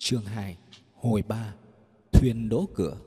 Chương 0.00 0.24
2 0.24 0.56
Hồi 0.94 1.22
3 1.28 1.54
Thuyền 2.12 2.48
đỗ 2.48 2.68
cửa. 2.74 2.98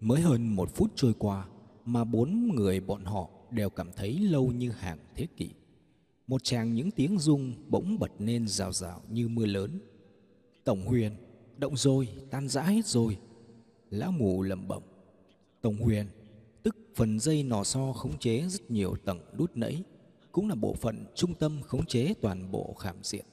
Mới 0.00 0.20
hơn 0.20 0.56
một 0.56 0.70
phút 0.74 0.92
trôi 0.94 1.14
qua 1.18 1.48
Mà 1.84 2.04
bốn 2.04 2.50
người 2.54 2.80
bọn 2.80 3.04
họ 3.04 3.30
đều 3.50 3.70
cảm 3.70 3.92
thấy 3.96 4.18
lâu 4.18 4.52
như 4.52 4.70
hàng 4.70 4.98
thế 5.14 5.26
kỷ. 5.36 5.50
Một 6.26 6.44
tràng 6.44 6.74
những 6.74 6.90
tiếng 6.90 7.18
rung 7.18 7.54
bỗng 7.68 7.98
bật 7.98 8.10
lên 8.18 8.48
rào 8.48 8.72
rào 8.72 9.02
như 9.10 9.28
mưa 9.28 9.46
lớn. 9.46 9.80
Tổng 10.64 10.86
huyền 10.86 11.16
Động 11.56 11.76
rồi, 11.76 12.08
tan 12.30 12.48
rã 12.48 12.62
hết 12.62 12.86
rồi. 12.86 13.18
Lão 13.90 14.12
mù 14.12 14.42
lẩm 14.42 14.68
bẩm. 14.68 14.82
Tổng 15.60 15.76
huyền 15.76 16.06
Tức 16.62 16.76
phần 16.94 17.20
dây 17.20 17.42
nò 17.42 17.64
so 17.64 17.92
khống 17.92 18.18
chế 18.18 18.44
rất 18.48 18.70
nhiều 18.70 18.96
tầng 19.04 19.20
đút 19.32 19.50
nẫy 19.54 19.84
Cũng 20.32 20.48
là 20.48 20.54
bộ 20.54 20.74
phận 20.74 21.04
trung 21.14 21.34
tâm 21.34 21.62
khống 21.62 21.86
chế 21.86 22.14
toàn 22.20 22.50
bộ 22.50 22.74
khảm 22.74 22.96
diện. 23.02 23.26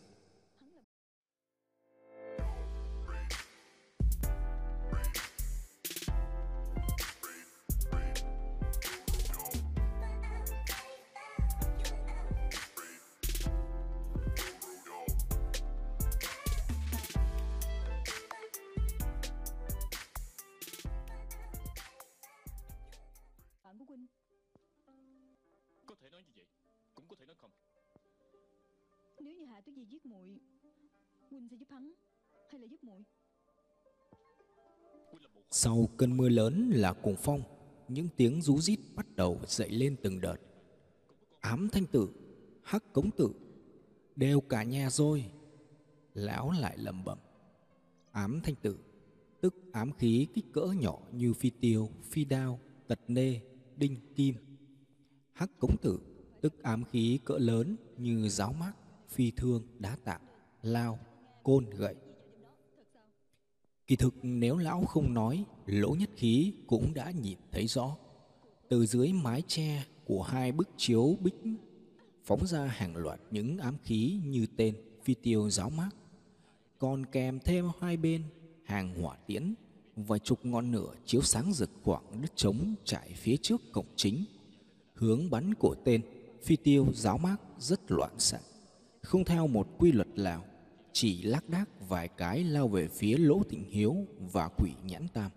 Tuyết 29.66 29.76
Di 29.76 29.86
giết 29.86 30.06
muội 30.06 30.40
Huynh 31.30 31.48
sẽ 31.52 31.58
giúp 31.58 31.68
hắn 31.70 31.94
Hay 32.52 32.62
là 32.62 32.68
giúp 32.68 32.84
muội 32.84 33.04
Sau 35.52 35.90
cơn 35.98 36.18
mưa 36.18 36.30
lớn 36.30 36.72
là 36.74 36.94
cuồng 36.94 37.16
phong, 37.16 37.42
những 37.88 38.08
tiếng 38.18 38.42
rú 38.42 38.62
rít 38.62 38.80
bắt 38.96 39.06
đầu 39.16 39.40
dậy 39.48 39.70
lên 39.70 39.96
từng 40.04 40.22
đợt. 40.22 40.36
Ám 41.40 41.70
thanh 41.72 41.86
tử, 41.86 42.10
hắc 42.64 42.94
cống 42.94 43.12
tử, 43.12 43.34
đều 44.16 44.42
cả 44.42 44.64
nhà 44.64 44.90
rồi. 44.90 45.32
Lão 46.14 46.52
lại 46.52 46.78
lẩm 46.78 47.04
bẩm. 47.06 47.20
Ám 48.12 48.40
thanh 48.44 48.56
tử, 48.56 48.78
tức 49.42 49.56
ám 49.72 49.92
khí 49.92 50.28
kích 50.34 50.46
cỡ 50.54 50.66
nhỏ 50.80 51.00
như 51.12 51.34
phi 51.34 51.50
tiêu, 51.50 51.90
phi 52.04 52.26
đao, 52.26 52.60
tật 52.88 53.00
nê, 53.08 53.40
đinh 53.76 53.96
kim. 54.16 54.36
Hắc 55.34 55.50
cống 55.60 55.78
tử, 55.82 56.00
tức 56.42 56.64
ám 56.64 56.84
khí 56.84 57.20
cỡ 57.26 57.38
lớn 57.38 57.76
như 57.98 58.30
giáo 58.30 58.54
mác, 58.54 58.74
phi 59.14 59.32
thương, 59.32 59.64
đá 59.80 59.98
tạng, 60.04 60.22
lao, 60.62 61.00
côn, 61.44 61.70
gậy. 61.70 61.96
Kỳ 63.88 63.96
thực 63.96 64.16
nếu 64.22 64.58
lão 64.58 64.86
không 64.86 65.14
nói, 65.14 65.46
lỗ 65.66 65.90
nhất 65.90 66.10
khí 66.16 66.54
cũng 66.68 66.94
đã 66.94 67.12
nhìn 67.12 67.38
thấy 67.52 67.68
rõ. 67.68 67.98
Từ 68.70 68.86
dưới 68.86 69.14
mái 69.14 69.42
che 69.48 69.86
của 70.06 70.24
hai 70.24 70.52
bức 70.52 70.70
chiếu 70.78 71.18
bích 71.22 71.36
phóng 72.24 72.48
ra 72.48 72.66
hàng 72.66 72.96
loạt 72.96 73.20
những 73.32 73.58
ám 73.58 73.78
khí 73.84 74.20
như 74.26 74.46
tên 74.58 74.76
phi 75.04 75.14
tiêu 75.14 75.50
giáo 75.50 75.70
mát 75.70 75.90
Còn 76.78 77.06
kèm 77.06 77.40
thêm 77.40 77.66
hai 77.80 77.98
bên 77.98 78.24
hàng 78.64 79.02
hỏa 79.02 79.16
tiễn 79.28 79.54
vài 79.96 80.20
chục 80.20 80.40
ngọn 80.46 80.72
lửa 80.72 80.94
chiếu 81.06 81.22
sáng 81.22 81.54
rực 81.54 81.70
khoảng 81.84 82.22
đất 82.22 82.32
trống 82.36 82.76
trải 82.86 83.14
phía 83.16 83.38
trước 83.38 83.62
cổng 83.72 83.86
chính. 83.96 84.26
Hướng 84.94 85.30
bắn 85.30 85.54
của 85.54 85.76
tên 85.86 86.02
phi 86.44 86.56
tiêu 86.56 86.88
giáo 86.94 87.18
mát 87.18 87.38
rất 87.60 87.92
loạn 87.92 88.20
xạ, 88.20 88.40
không 89.04 89.24
theo 89.26 89.48
một 89.48 89.68
quy 89.78 89.92
luật 89.92 90.08
nào, 90.16 90.46
chỉ 90.92 91.22
lác 91.22 91.50
đác 91.50 91.90
vài 91.90 92.08
cái 92.08 92.44
lao 92.44 92.68
về 92.68 92.88
phía 92.88 93.18
lỗ 93.18 93.44
tịnh 93.50 93.64
hiếu 93.70 93.96
và 94.20 94.50
quỷ 94.58 94.72
nhãn 94.84 95.08
tam. 95.08 95.32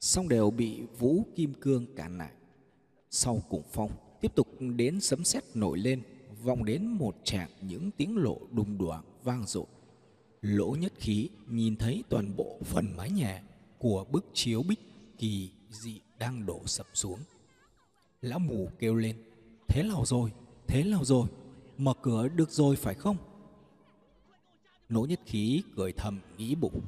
Song 0.00 0.28
đều 0.28 0.50
bị 0.50 0.82
vũ 0.98 1.26
kim 1.36 1.54
cương 1.54 1.86
cản 1.96 2.18
lại. 2.18 2.32
Sau 3.10 3.42
cùng 3.48 3.62
phong, 3.72 3.90
tiếp 4.20 4.34
tục 4.34 4.48
đến 4.76 5.00
sấm 5.00 5.24
sét 5.24 5.42
nổi 5.54 5.78
lên, 5.78 6.02
vọng 6.42 6.64
đến 6.64 6.86
một 6.86 7.16
tràng 7.24 7.50
những 7.60 7.90
tiếng 7.90 8.16
lộ 8.16 8.38
đùng 8.50 8.78
đùa 8.78 9.00
vang 9.22 9.44
dội. 9.46 9.66
Lỗ 10.42 10.76
nhất 10.80 10.92
khí 10.96 11.28
nhìn 11.48 11.76
thấy 11.76 12.04
toàn 12.08 12.36
bộ 12.36 12.58
phần 12.64 12.96
mái 12.96 13.10
nhà 13.10 13.42
của 13.78 14.04
bức 14.10 14.26
chiếu 14.32 14.62
bích 14.62 14.80
kỳ 15.18 15.50
dị 15.70 16.00
đang 16.18 16.46
đổ 16.46 16.60
sập 16.66 16.86
xuống. 16.94 17.18
Lão 18.20 18.38
mù 18.38 18.68
kêu 18.78 18.94
lên, 18.94 19.16
thế 19.68 19.82
nào 19.82 20.04
rồi? 20.06 20.30
Thế 20.66 20.84
nào 20.84 21.04
rồi? 21.04 21.28
Mở 21.84 21.94
cửa 22.02 22.28
được 22.28 22.50
rồi 22.50 22.76
phải 22.76 22.94
không? 22.94 23.16
Nỗ 24.88 25.00
nhất 25.00 25.20
khí 25.26 25.62
cười 25.76 25.92
thầm 25.92 26.20
nghĩ 26.36 26.54
bụng. 26.54 26.80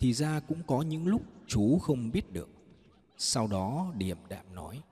Thì 0.00 0.12
ra 0.12 0.40
cũng 0.40 0.62
có 0.66 0.82
những 0.82 1.06
lúc 1.06 1.22
chú 1.46 1.78
không 1.78 2.10
biết 2.10 2.32
được. 2.32 2.48
Sau 3.18 3.46
đó 3.46 3.92
điềm 3.96 4.18
đạm 4.28 4.54
nói, 4.54 4.82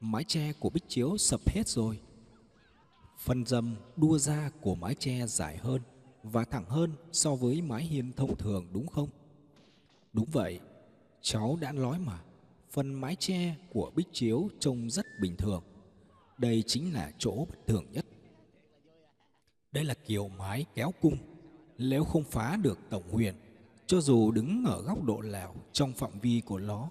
Mái 0.00 0.24
che 0.24 0.52
của 0.52 0.70
bích 0.70 0.88
chiếu 0.88 1.16
sập 1.16 1.40
hết 1.48 1.68
rồi. 1.68 2.00
Phần 3.18 3.46
dầm 3.46 3.76
đua 3.96 4.18
ra 4.18 4.50
của 4.60 4.74
mái 4.74 4.94
che 4.94 5.26
dài 5.26 5.56
hơn 5.56 5.82
Và 6.22 6.44
thẳng 6.44 6.64
hơn 6.64 6.92
so 7.12 7.34
với 7.34 7.62
mái 7.62 7.82
hiên 7.82 8.12
thông 8.12 8.36
thường 8.36 8.66
đúng 8.72 8.86
không? 8.86 9.08
Đúng 10.12 10.28
vậy, 10.32 10.60
Cháu 11.22 11.58
đã 11.60 11.72
nói 11.72 11.98
mà. 11.98 12.22
Phần 12.70 12.94
mái 12.94 13.16
che 13.16 13.56
của 13.72 13.90
bích 13.96 14.08
chiếu 14.12 14.48
trông 14.58 14.90
rất 14.90 15.06
bình 15.20 15.36
thường. 15.36 15.62
Đây 16.38 16.62
chính 16.66 16.92
là 16.92 17.12
chỗ 17.18 17.46
bất 17.48 17.66
thường 17.66 17.84
nhất. 17.92 18.06
Đây 19.72 19.84
là 19.84 19.94
kiểu 19.94 20.28
mái 20.28 20.64
kéo 20.74 20.92
cung. 21.00 21.16
Nếu 21.78 22.04
không 22.04 22.24
phá 22.24 22.56
được 22.56 22.78
tổng 22.90 23.10
huyền, 23.10 23.34
cho 23.86 24.00
dù 24.00 24.30
đứng 24.30 24.64
ở 24.64 24.82
góc 24.82 25.04
độ 25.04 25.22
nào 25.22 25.54
trong 25.72 25.92
phạm 25.92 26.20
vi 26.20 26.42
của 26.46 26.58
nó, 26.58 26.90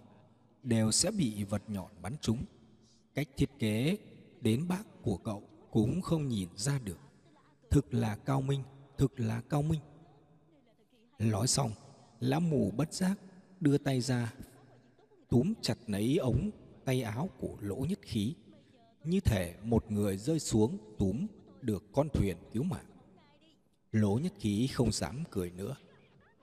đều 0.64 0.92
sẽ 0.92 1.12
bị 1.12 1.44
vật 1.44 1.62
nhọn 1.68 1.92
bắn 2.02 2.16
trúng. 2.22 2.38
Cách 3.16 3.28
thiết 3.38 3.50
kế 3.60 3.98
đến 4.42 4.68
bác 4.68 4.84
của 5.04 5.18
cậu 5.18 5.44
cũng 5.72 6.02
không 6.02 6.28
nhìn 6.28 6.50
ra 6.56 6.80
được. 6.84 7.00
Thực 7.70 7.94
là 7.94 8.16
cao 8.16 8.42
minh, 8.42 8.64
thực 8.98 9.20
là 9.20 9.42
cao 9.50 9.62
minh. 9.62 9.80
Nói 11.20 11.48
xong, 11.48 11.72
lão 12.20 12.40
mù 12.40 12.72
bất 12.72 12.94
giác 12.94 13.20
đưa 13.60 13.78
tay 13.78 14.02
ra, 14.02 14.34
túm 15.30 15.54
chặt 15.62 15.78
lấy 15.88 16.18
ống 16.18 16.50
tay 16.86 17.02
áo 17.02 17.30
của 17.40 17.58
lỗ 17.62 17.76
nhất 17.76 18.00
khí. 18.02 18.34
Như 19.04 19.20
thể 19.20 19.56
một 19.64 19.92
người 19.92 20.18
rơi 20.18 20.40
xuống 20.40 20.78
túm 20.98 21.28
được 21.64 21.84
con 21.94 22.10
thuyền 22.10 22.38
cứu 22.54 22.64
mạng 22.64 22.86
Lỗ 23.92 24.20
nhất 24.24 24.34
khí 24.40 24.68
không 24.68 24.92
dám 24.92 25.24
cười 25.32 25.52
nữa. 25.52 25.76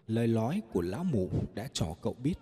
Lời 0.07 0.27
nói 0.27 0.63
của 0.73 0.81
lão 0.81 1.05
mù 1.05 1.31
đã 1.55 1.69
cho 1.73 1.95
cậu 2.03 2.15
biết. 2.15 2.35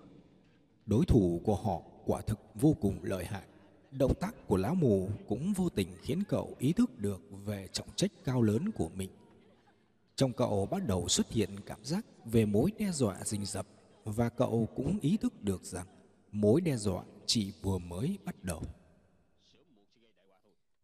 Đối 0.86 1.04
thủ 1.04 1.40
của 1.44 1.54
họ 1.54 1.82
quả 2.06 2.20
thực 2.20 2.38
vô 2.54 2.76
cùng 2.80 2.98
lợi 3.02 3.24
hại. 3.24 3.46
Động 3.90 4.14
tác 4.20 4.46
của 4.46 4.56
lão 4.56 4.74
mù 4.74 5.08
cũng 5.28 5.52
vô 5.52 5.68
tình 5.68 5.88
khiến 6.02 6.22
cậu 6.28 6.54
ý 6.58 6.72
thức 6.72 6.98
được 6.98 7.22
về 7.44 7.68
trọng 7.72 7.88
trách 7.96 8.10
cao 8.24 8.42
lớn 8.42 8.70
của 8.74 8.88
mình. 8.94 9.10
Trong 10.16 10.32
cậu 10.32 10.66
bắt 10.66 10.86
đầu 10.86 11.08
xuất 11.08 11.32
hiện 11.32 11.50
cảm 11.66 11.84
giác 11.84 12.06
về 12.24 12.46
mối 12.46 12.72
đe 12.78 12.90
dọa 12.92 13.24
rình 13.24 13.44
rập 13.44 13.66
và 14.04 14.28
cậu 14.28 14.68
cũng 14.76 14.98
ý 15.00 15.16
thức 15.16 15.42
được 15.42 15.64
rằng 15.64 15.86
mối 16.32 16.60
đe 16.60 16.76
dọa 16.76 17.04
chỉ 17.26 17.52
vừa 17.62 17.78
mới 17.78 18.18
bắt 18.24 18.44
đầu. 18.44 18.62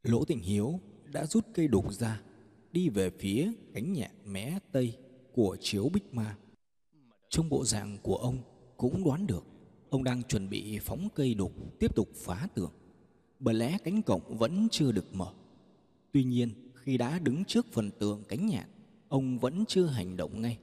Lỗ 0.03 0.25
tình 0.25 0.41
hiếu 0.41 0.81
đã 1.13 1.27
rút 1.27 1.47
cây 1.55 1.69
đục 1.69 1.93
ra 1.93 2.21
đi 2.73 2.89
về 2.89 3.11
phía 3.11 3.53
cánh 3.75 3.93
nhạc 3.93 4.11
mé 4.25 4.59
tây 4.73 4.97
của 5.33 5.57
chiếu 5.61 5.89
bích 5.93 6.15
ma. 6.15 6.37
Trong 7.29 7.49
bộ 7.49 7.65
dạng 7.65 7.99
của 8.03 8.17
ông 8.17 8.39
cũng 8.77 9.05
đoán 9.05 9.27
được 9.27 9.45
ông 9.91 10.05
đang 10.05 10.23
chuẩn 10.23 10.49
bị 10.49 10.79
phóng 10.79 11.09
cây 11.15 11.35
đục 11.35 11.53
tiếp 11.79 11.95
tục 11.95 12.09
phá 12.15 12.49
tường. 12.55 12.73
Bởi 13.39 13.55
lẽ 13.55 13.79
cánh 13.85 14.03
cổng 14.03 14.39
vẫn 14.39 14.69
chưa 14.71 14.93
được 14.93 15.15
mở. 15.15 15.33
Tuy 16.13 16.25
nhiên 16.25 16.51
khi 16.75 16.97
đã 16.97 17.19
đứng 17.19 17.45
trước 17.45 17.67
phần 17.73 17.91
tường 17.99 18.23
cánh 18.29 18.47
nhạc, 18.47 18.67
ông 19.09 19.39
vẫn 19.39 19.65
chưa 19.69 19.87
hành 19.87 20.17
động 20.17 20.41
ngay, 20.41 20.59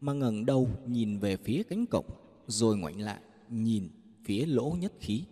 mà 0.00 0.12
ngẩng 0.12 0.46
đầu 0.46 0.68
nhìn 0.86 1.18
về 1.18 1.36
phía 1.36 1.62
cánh 1.62 1.86
cổng, 1.86 2.06
rồi 2.46 2.76
ngoảnh 2.76 3.00
lại 3.00 3.20
nhìn 3.50 3.88
phía 4.24 4.46
lỗ 4.46 4.76
nhất 4.80 4.92
khí. 5.00 5.24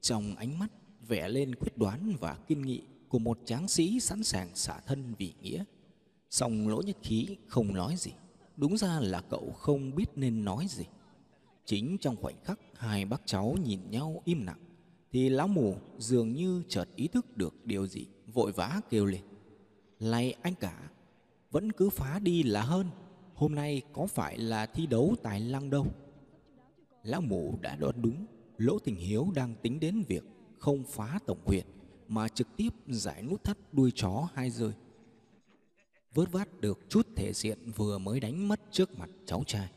Trong 0.00 0.36
ánh 0.36 0.58
mắt 0.58 0.72
vẽ 1.08 1.28
lên 1.28 1.54
quyết 1.54 1.78
đoán 1.78 2.16
và 2.20 2.34
kiên 2.34 2.62
nghị 2.62 2.82
của 3.14 3.18
một 3.18 3.38
tráng 3.44 3.68
sĩ 3.68 4.00
sẵn 4.00 4.22
sàng 4.22 4.48
xả 4.54 4.80
thân 4.86 5.14
vì 5.18 5.34
nghĩa. 5.42 5.64
Song 6.30 6.68
lỗ 6.68 6.82
nhất 6.82 6.96
khí 7.02 7.36
không 7.46 7.74
nói 7.74 7.94
gì. 7.98 8.12
Đúng 8.56 8.76
ra 8.76 9.00
là 9.00 9.20
cậu 9.20 9.52
không 9.58 9.94
biết 9.94 10.04
nên 10.16 10.44
nói 10.44 10.66
gì. 10.68 10.84
Chính 11.64 11.98
trong 12.00 12.16
khoảnh 12.16 12.44
khắc 12.44 12.60
hai 12.76 13.04
bác 13.04 13.22
cháu 13.26 13.56
nhìn 13.64 13.80
nhau 13.90 14.22
im 14.24 14.46
lặng, 14.46 14.60
thì 15.12 15.28
lão 15.28 15.48
mù 15.48 15.76
dường 15.98 16.32
như 16.32 16.62
chợt 16.68 16.88
ý 16.96 17.08
thức 17.08 17.36
được 17.36 17.66
điều 17.66 17.86
gì, 17.86 18.06
vội 18.26 18.52
vã 18.52 18.80
kêu 18.90 19.06
lên. 19.06 19.22
Lạy 19.98 20.34
anh 20.42 20.54
cả, 20.54 20.90
vẫn 21.50 21.72
cứ 21.72 21.90
phá 21.90 22.18
đi 22.18 22.42
là 22.42 22.62
hơn. 22.62 22.86
Hôm 23.34 23.54
nay 23.54 23.82
có 23.92 24.06
phải 24.06 24.38
là 24.38 24.66
thi 24.66 24.86
đấu 24.86 25.14
tài 25.22 25.40
lăng 25.40 25.70
đâu. 25.70 25.86
Lão 27.02 27.20
mù 27.20 27.58
đã 27.60 27.76
đoán 27.76 28.02
đúng, 28.02 28.26
lỗ 28.58 28.78
tình 28.78 28.96
hiếu 28.96 29.28
đang 29.34 29.54
tính 29.62 29.80
đến 29.80 30.02
việc 30.08 30.24
không 30.58 30.84
phá 30.84 31.18
tổng 31.26 31.40
huyệt 31.44 31.64
mà 32.08 32.28
trực 32.28 32.56
tiếp 32.56 32.70
giải 32.86 33.22
nút 33.22 33.44
thắt 33.44 33.58
đuôi 33.72 33.92
chó 33.94 34.28
hai 34.34 34.50
rơi. 34.50 34.72
vớt 36.14 36.32
vát 36.32 36.60
được 36.60 36.86
chút 36.88 37.08
thể 37.16 37.32
diện 37.32 37.58
vừa 37.76 37.98
mới 37.98 38.20
đánh 38.20 38.48
mất 38.48 38.60
trước 38.70 38.98
mặt 38.98 39.10
cháu 39.26 39.44
trai. 39.46 39.70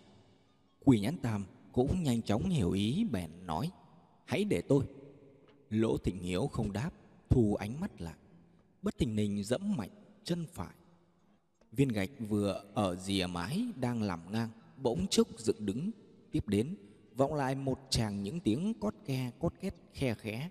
Quỷ 0.85 0.99
nhãn 0.99 1.17
tam 1.17 1.45
cũng 1.71 2.03
nhanh 2.03 2.21
chóng 2.21 2.49
hiểu 2.49 2.71
ý 2.71 3.05
bèn 3.11 3.29
nói, 3.45 3.71
Hãy 4.25 4.43
để 4.43 4.61
tôi. 4.61 4.85
Lỗ 5.69 5.97
Thịnh 5.97 6.19
Hiếu 6.19 6.47
không 6.47 6.73
đáp, 6.73 6.91
Thu 7.29 7.55
ánh 7.55 7.79
mắt 7.79 8.01
lại. 8.01 8.15
Bất 8.81 8.97
thình 8.97 9.15
lình 9.15 9.43
dẫm 9.43 9.77
mạnh 9.77 9.89
chân 10.23 10.45
phải. 10.53 10.73
Viên 11.71 11.87
gạch 11.87 12.09
vừa 12.19 12.63
ở 12.73 12.95
rìa 12.95 13.27
mái 13.27 13.65
đang 13.75 14.03
làm 14.03 14.31
ngang, 14.31 14.49
Bỗng 14.77 15.07
chốc 15.07 15.27
dựng 15.37 15.65
đứng. 15.65 15.91
Tiếp 16.31 16.47
đến, 16.47 16.75
vọng 17.15 17.33
lại 17.33 17.55
một 17.55 17.79
tràng 17.89 18.23
những 18.23 18.39
tiếng 18.39 18.73
cót 18.73 18.93
ke, 19.05 19.31
cót 19.39 19.53
két 19.61 19.73
khe 19.93 20.13
khẽ. 20.13 20.49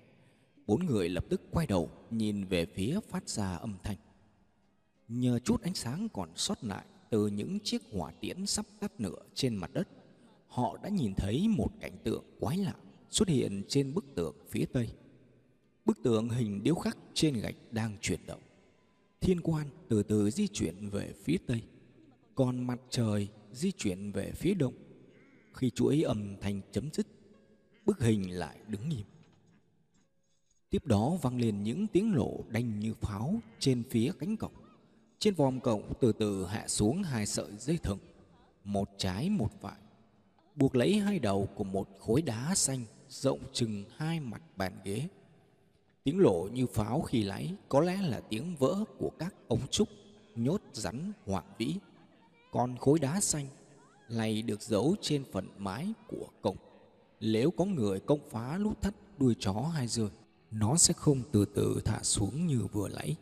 Bốn 0.67 0.87
người 0.87 1.09
lập 1.09 1.25
tức 1.29 1.43
quay 1.51 1.67
đầu 1.67 1.91
Nhìn 2.11 2.45
về 2.45 2.67
phía 2.67 3.01
phát 3.09 3.29
ra 3.29 3.57
âm 3.57 3.77
thanh 3.83 3.97
Nhờ 5.09 5.39
chút 5.39 5.63
ánh 5.63 5.75
sáng 5.75 6.09
còn 6.13 6.29
sót 6.37 6.65
lại 6.65 6.85
Từ 7.11 7.27
những 7.27 7.59
chiếc 7.61 7.83
hỏa 7.93 8.13
tiễn 8.21 8.47
sắp 8.47 8.67
tắt 8.81 9.01
nửa 9.01 9.19
trên 9.35 9.57
mặt 9.57 9.71
đất 9.73 9.89
Họ 10.47 10.79
đã 10.83 10.89
nhìn 10.89 11.13
thấy 11.17 11.49
một 11.49 11.69
cảnh 11.81 11.99
tượng 12.05 12.25
quái 12.41 12.57
lạ 12.57 12.75
Xuất 13.11 13.29
hiện 13.29 13.63
trên 13.69 13.95
bức 13.95 14.05
tường 14.15 14.35
phía 14.51 14.65
tây 14.65 14.89
Bức 15.87 16.03
tượng 16.03 16.29
hình 16.29 16.63
điêu 16.63 16.75
khắc 16.75 16.99
trên 17.15 17.35
gạch 17.35 17.55
đang 17.71 17.97
chuyển 18.01 18.21
động. 18.27 18.41
Thiên 19.21 19.41
quan 19.41 19.67
từ 19.89 20.03
từ 20.03 20.31
di 20.31 20.49
chuyển 20.49 20.89
về 20.91 21.13
phía 21.25 21.37
tây, 21.47 21.63
còn 22.35 22.67
mặt 22.67 22.81
trời 22.91 23.29
di 23.53 23.73
chuyển 23.73 24.13
về 24.13 24.33
phía 24.33 24.55
đông. 24.55 24.75
Khi 25.55 25.71
chuỗi 25.71 26.03
âm 26.03 26.37
thanh 26.41 26.61
chấm 26.73 26.89
dứt, 26.93 27.07
bức 27.85 28.01
hình 28.01 28.31
lại 28.31 28.59
đứng 28.69 28.91
im. 28.91 29.07
Tiếp 30.77 30.87
đó 30.87 31.13
vang 31.23 31.41
lên 31.41 31.63
những 31.63 31.87
tiếng 31.87 32.13
nổ 32.13 32.41
đanh 32.49 32.81
như 32.81 32.95
pháo 32.95 33.35
trên 33.59 33.83
phía 33.91 34.13
cánh 34.19 34.37
cổng. 34.37 34.53
Trên 35.19 35.35
vòm 35.35 35.61
cổng 35.61 35.93
từ 36.01 36.13
từ 36.13 36.47
hạ 36.47 36.69
xuống 36.69 37.03
hai 37.03 37.27
sợi 37.27 37.51
dây 37.59 37.79
thừng, 37.83 37.99
một 38.65 38.89
trái 38.99 39.31
một 39.31 39.49
phải, 39.61 39.81
buộc 40.57 40.77
lấy 40.77 40.99
hai 40.99 41.19
đầu 41.19 41.49
của 41.55 41.65
một 41.65 41.89
khối 41.99 42.23
đá 42.23 42.55
xanh 42.55 42.85
rộng 43.09 43.39
chừng 43.53 43.85
hai 43.97 44.21
mặt 44.21 44.43
bàn 44.57 44.73
ghế. 44.85 45.09
Tiếng 46.05 46.19
lộ 46.19 46.49
như 46.53 46.67
pháo 46.67 47.01
khi 47.01 47.23
láy 47.23 47.55
có 47.69 47.81
lẽ 47.81 48.03
là 48.03 48.21
tiếng 48.21 48.57
vỡ 48.57 48.85
của 48.99 49.11
các 49.19 49.35
ống 49.49 49.67
trúc 49.71 49.89
nhốt 50.35 50.61
rắn 50.73 51.13
hoàng 51.27 51.55
vĩ. 51.59 51.75
Còn 52.53 52.77
khối 52.77 52.99
đá 52.99 53.21
xanh 53.21 53.47
này 54.09 54.43
được 54.43 54.63
giấu 54.63 54.97
trên 55.01 55.25
phần 55.33 55.49
mái 55.59 55.93
của 56.09 56.27
cổng. 56.43 56.57
Nếu 57.21 57.51
có 57.51 57.65
người 57.65 58.01
công 58.01 58.21
phá 58.31 58.59
lút 58.59 58.83
thắt 58.83 58.95
đuôi 59.19 59.37
chó 59.39 59.53
hai 59.53 59.87
rơi, 59.87 60.09
nó 60.59 60.77
sẽ 60.77 60.95
không 60.95 61.23
từ 61.33 61.45
từ 61.45 61.81
thả 61.85 62.03
xuống 62.03 62.47
như 62.47 62.67
vừa 62.73 62.89
nãy, 62.89 63.17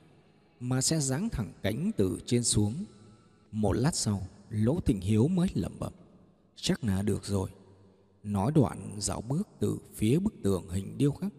mà 0.60 0.80
sẽ 0.80 1.00
giáng 1.00 1.28
thẳng 1.28 1.52
cánh 1.62 1.90
từ 1.96 2.18
trên 2.26 2.44
xuống. 2.44 2.84
Một 3.52 3.72
lát 3.72 3.94
sau, 3.94 4.26
Lỗ 4.50 4.80
Tình 4.80 5.00
Hiếu 5.00 5.28
mới 5.28 5.48
lẩm 5.54 5.78
bẩm, 5.78 5.92
chắc 6.56 6.84
là 6.84 7.02
được 7.02 7.24
rồi. 7.24 7.50
Nói 8.22 8.52
đoạn 8.54 8.96
dạo 8.98 9.20
bước 9.20 9.48
từ 9.60 9.78
phía 9.94 10.18
bức 10.18 10.34
tường 10.42 10.68
hình 10.68 10.98
điêu 10.98 11.12
khắc 11.12 11.32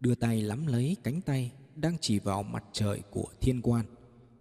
đưa 0.00 0.14
tay 0.14 0.42
nắm 0.42 0.66
lấy 0.66 0.96
cánh 1.02 1.20
tay 1.20 1.52
đang 1.76 1.96
chỉ 2.00 2.18
vào 2.18 2.42
mặt 2.42 2.64
trời 2.72 3.02
của 3.10 3.26
thiên 3.40 3.62
quan 3.62 3.84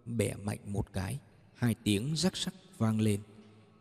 bẻ 0.05 0.35
mạnh 0.35 0.59
một 0.65 0.93
cái 0.93 1.19
hai 1.53 1.75
tiếng 1.83 2.13
rắc 2.15 2.33
rắc 2.37 2.53
vang 2.77 3.01
lên 3.01 3.21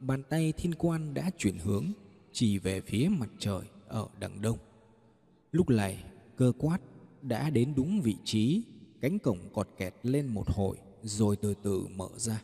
bàn 0.01 0.23
tay 0.29 0.53
thiên 0.53 0.75
quan 0.75 1.15
đã 1.15 1.31
chuyển 1.39 1.59
hướng 1.59 1.85
chỉ 2.33 2.59
về 2.59 2.81
phía 2.81 3.09
mặt 3.11 3.31
trời 3.39 3.61
ở 3.89 4.09
đằng 4.21 4.43
đông 4.43 4.59
lúc 5.53 5.71
này 5.71 6.05
cơ 6.37 6.53
quát 6.59 6.79
đã 7.29 7.51
đến 7.51 7.73
đúng 7.77 8.01
vị 8.01 8.17
trí 8.25 8.63
cánh 9.01 9.19
cổng 9.19 9.39
cọt 9.53 9.69
kẹt 9.77 9.95
lên 10.03 10.27
một 10.27 10.49
hồi 10.49 10.77
rồi 11.03 11.37
từ 11.37 11.55
từ 11.63 11.87
mở 11.97 12.09
ra 12.17 12.43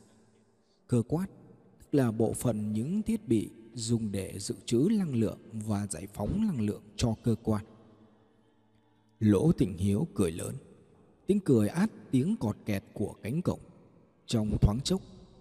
cơ 0.87 1.03
quát 1.09 1.27
tức 1.79 1.99
là 1.99 2.11
bộ 2.11 2.33
phận 2.33 2.73
những 2.73 3.03
thiết 3.03 3.29
bị 3.29 3.51
dùng 3.75 4.13
để 4.13 4.39
dự 4.39 4.55
trữ 4.65 4.89
năng 4.91 5.15
lượng 5.15 5.39
và 5.53 5.87
giải 5.87 6.07
phóng 6.15 6.47
năng 6.47 6.61
lượng 6.61 6.83
cho 6.97 7.15
cơ 7.25 7.35
quan 7.43 7.65
Lỗ 9.23 9.53
tình 9.53 9.77
Hiếu 9.79 10.07
cười 10.15 10.33
lớn, 10.33 10.55
tiếng 11.27 11.41
cười 11.41 11.69
át 11.69 11.91
tiếng 12.11 12.37
cọt 12.37 12.57
kẹt 12.67 12.85
của 12.93 13.15
cánh 13.23 13.43
cổng. 13.43 13.61
Trong 14.27 14.59
thoáng 14.61 14.81
chốc, 14.85 15.01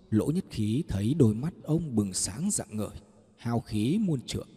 Lỗ 0.09 0.25
Nhất 0.25 0.45
Khí 0.49 0.83
thấy 0.87 1.13
đôi 1.19 1.33
mắt 1.33 1.53
ông 1.63 1.95
bừng 1.95 2.13
sáng 2.13 2.51
rạng 2.51 2.77
ngời, 2.77 2.95
hào 3.37 3.59
khí 3.59 3.99
muôn 4.01 4.21
trượng. 4.21 4.47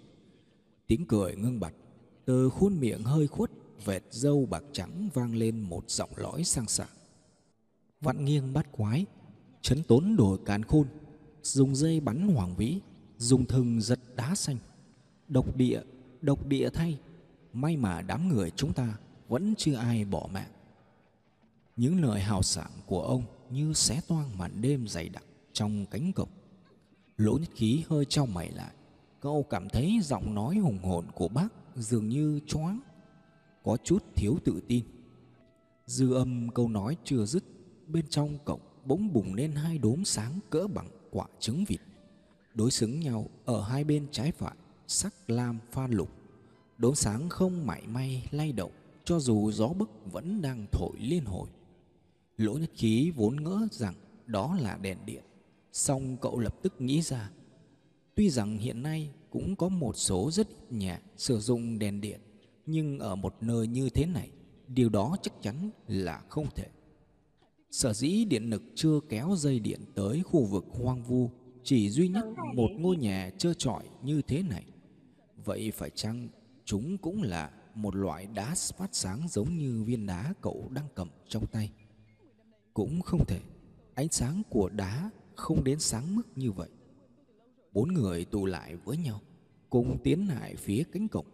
Tiếng 0.87 1.07
cười 1.07 1.37
ngưng 1.37 1.61
bặt, 1.61 1.75
từ 2.25 2.49
khuôn 2.49 2.81
miệng 2.81 3.03
hơi 3.03 3.27
khuất, 3.27 3.51
vệt 3.85 4.03
dâu 4.11 4.47
bạc 4.47 4.65
trắng 4.73 5.09
vang 5.15 5.35
lên 5.35 5.61
một 5.61 5.91
giọng 5.91 6.11
lõi 6.17 6.45
sang 6.45 6.69
sảng. 6.69 6.89
Vặn 8.01 8.25
nghiêng 8.25 8.53
bắt 8.53 8.67
quái, 8.73 9.07
chấn 9.63 9.83
tốn 9.83 10.17
đổi 10.17 10.39
càn 10.47 10.63
khôn, 10.63 10.87
dùng 11.43 11.77
dây 11.77 12.01
bắn 12.01 12.29
hoàng 12.29 12.55
vĩ, 12.57 12.81
dùng 13.19 13.47
thừng 13.47 13.81
giật 13.81 14.01
đá 14.17 14.35
xanh. 14.35 14.57
Độc 15.29 15.57
địa, 15.57 15.81
độc 16.21 16.47
địa 16.47 16.71
thay, 16.71 16.99
may 17.53 17.77
mà 17.77 18.03
đám 18.03 18.29
người 18.29 18.51
chúng 18.51 18.73
ta 18.73 18.99
vẫn 19.29 19.55
chưa 19.59 19.75
ai 19.75 20.05
bỏ 20.05 20.29
mạng. 20.33 20.51
Những 21.77 22.03
lời 22.03 22.21
hào 22.21 22.43
sảng 22.43 22.71
của 22.87 23.03
ông 23.03 23.23
như 23.51 23.73
xé 23.73 24.01
toang 24.09 24.39
màn 24.39 24.61
đêm 24.61 24.89
dày 24.89 25.09
đặc 25.09 25.25
trong 25.53 25.87
cánh 25.87 26.13
cổng. 26.13 26.29
Lỗ 27.17 27.39
nhất 27.39 27.51
khí 27.55 27.85
hơi 27.89 28.05
trao 28.05 28.27
mày 28.27 28.51
lại. 28.51 28.75
Cậu 29.21 29.43
cảm 29.43 29.69
thấy 29.69 30.01
giọng 30.03 30.35
nói 30.35 30.57
hùng 30.57 30.79
hồn 30.83 31.07
của 31.15 31.29
bác 31.29 31.49
dường 31.77 32.09
như 32.09 32.41
choáng, 32.47 32.81
có 33.65 33.77
chút 33.85 34.05
thiếu 34.15 34.39
tự 34.45 34.61
tin. 34.69 34.85
Dư 35.87 36.15
âm 36.15 36.49
câu 36.49 36.69
nói 36.69 36.97
chưa 37.05 37.25
dứt, 37.25 37.45
bên 37.87 38.05
trong 38.09 38.39
cổng 38.45 38.61
bỗng 38.85 39.13
bùng 39.13 39.35
lên 39.35 39.53
hai 39.53 39.79
đốm 39.79 40.05
sáng 40.05 40.39
cỡ 40.51 40.67
bằng 40.67 40.89
quả 41.11 41.27
trứng 41.39 41.65
vịt. 41.65 41.81
Đối 42.55 42.71
xứng 42.71 43.01
nhau 43.01 43.29
ở 43.45 43.63
hai 43.63 43.85
bên 43.85 44.07
trái 44.11 44.33
phải, 44.33 44.55
sắc 44.87 45.15
lam 45.31 45.59
pha 45.73 45.87
lục. 45.87 46.09
Đốm 46.79 46.95
sáng 46.95 47.29
không 47.29 47.67
mảy 47.67 47.87
may 47.87 48.29
lay 48.31 48.53
động 48.53 48.73
cho 49.05 49.19
dù 49.19 49.53
gió 49.53 49.69
bức 49.69 49.91
vẫn 50.13 50.43
đang 50.43 50.67
thổi 50.73 50.97
liên 50.99 51.25
hồi. 51.25 51.49
Lỗ 52.37 52.55
nhất 52.55 52.71
khí 52.75 53.13
vốn 53.17 53.37
ngỡ 53.37 53.69
rằng 53.71 53.95
đó 54.27 54.57
là 54.61 54.77
đèn 54.77 54.99
điện, 55.07 55.25
song 55.73 56.17
cậu 56.21 56.39
lập 56.39 56.57
tức 56.63 56.81
nghĩ 56.81 57.03
ra. 57.03 57.31
Tuy 58.15 58.31
rằng 58.31 58.59
hiện 58.59 58.83
nay 58.83 59.11
cũng 59.31 59.57
có 59.57 59.69
một 59.69 59.97
số 59.97 60.31
rất 60.31 60.49
ít 60.49 60.73
nhà 60.73 61.01
sử 61.17 61.41
dụng 61.41 61.79
đèn 61.79 62.01
điện, 62.01 62.21
nhưng 62.67 62.99
ở 62.99 63.17
một 63.17 63.35
nơi 63.41 63.67
như 63.67 63.91
thế 63.91 64.07
này, 64.07 64.31
điều 64.69 64.89
đó 64.89 65.17
chắc 65.23 65.33
chắn 65.43 65.71
là 65.89 66.23
không 66.29 66.47
thể. 66.55 66.67
Sở 67.71 67.93
dĩ 67.93 68.25
điện 68.25 68.51
lực 68.51 68.63
chưa 68.75 69.01
kéo 69.09 69.35
dây 69.37 69.61
điện 69.61 69.81
tới 69.95 70.23
khu 70.23 70.45
vực 70.45 70.65
hoang 70.71 71.03
vu, 71.03 71.31
chỉ 71.63 71.91
duy 71.91 72.09
nhất 72.09 72.25
một 72.55 72.69
ngôi 72.79 72.97
nhà 72.97 73.31
trơ 73.39 73.55
trọi 73.55 73.85
như 74.03 74.23
thế 74.23 74.43
này. 74.43 74.65
Vậy 75.45 75.71
phải 75.71 75.91
chăng 75.91 76.29
chúng 76.65 76.99
cũng 76.99 77.23
là 77.23 77.51
một 77.75 77.97
loại 77.97 78.27
đá 78.27 78.55
phát 78.77 78.89
sáng 78.93 79.29
giống 79.29 79.59
như 79.59 79.85
viên 79.85 80.07
đá 80.07 80.35
cậu 80.41 80.69
đang 80.71 80.87
cầm 80.95 81.09
trong 81.29 81.47
tay. 81.47 81.73
Cũng 82.75 83.01
không 83.01 83.25
thể, 83.27 83.41
ánh 83.95 84.09
sáng 84.09 84.43
của 84.51 84.69
đá 84.69 85.11
không 85.35 85.65
đến 85.65 85.81
sáng 85.81 86.17
mức 86.17 86.23
như 86.37 86.53
vậy. 86.53 86.69
Bốn 87.73 87.95
người 87.95 88.25
tụ 88.25 88.47
lại 88.47 88.77
với 88.77 88.97
nhau, 88.97 89.21
cùng 89.71 89.99
tiến 90.05 90.29
lại 90.29 90.57
phía 90.57 90.83
cánh 90.93 91.09
cổng, 91.09 91.27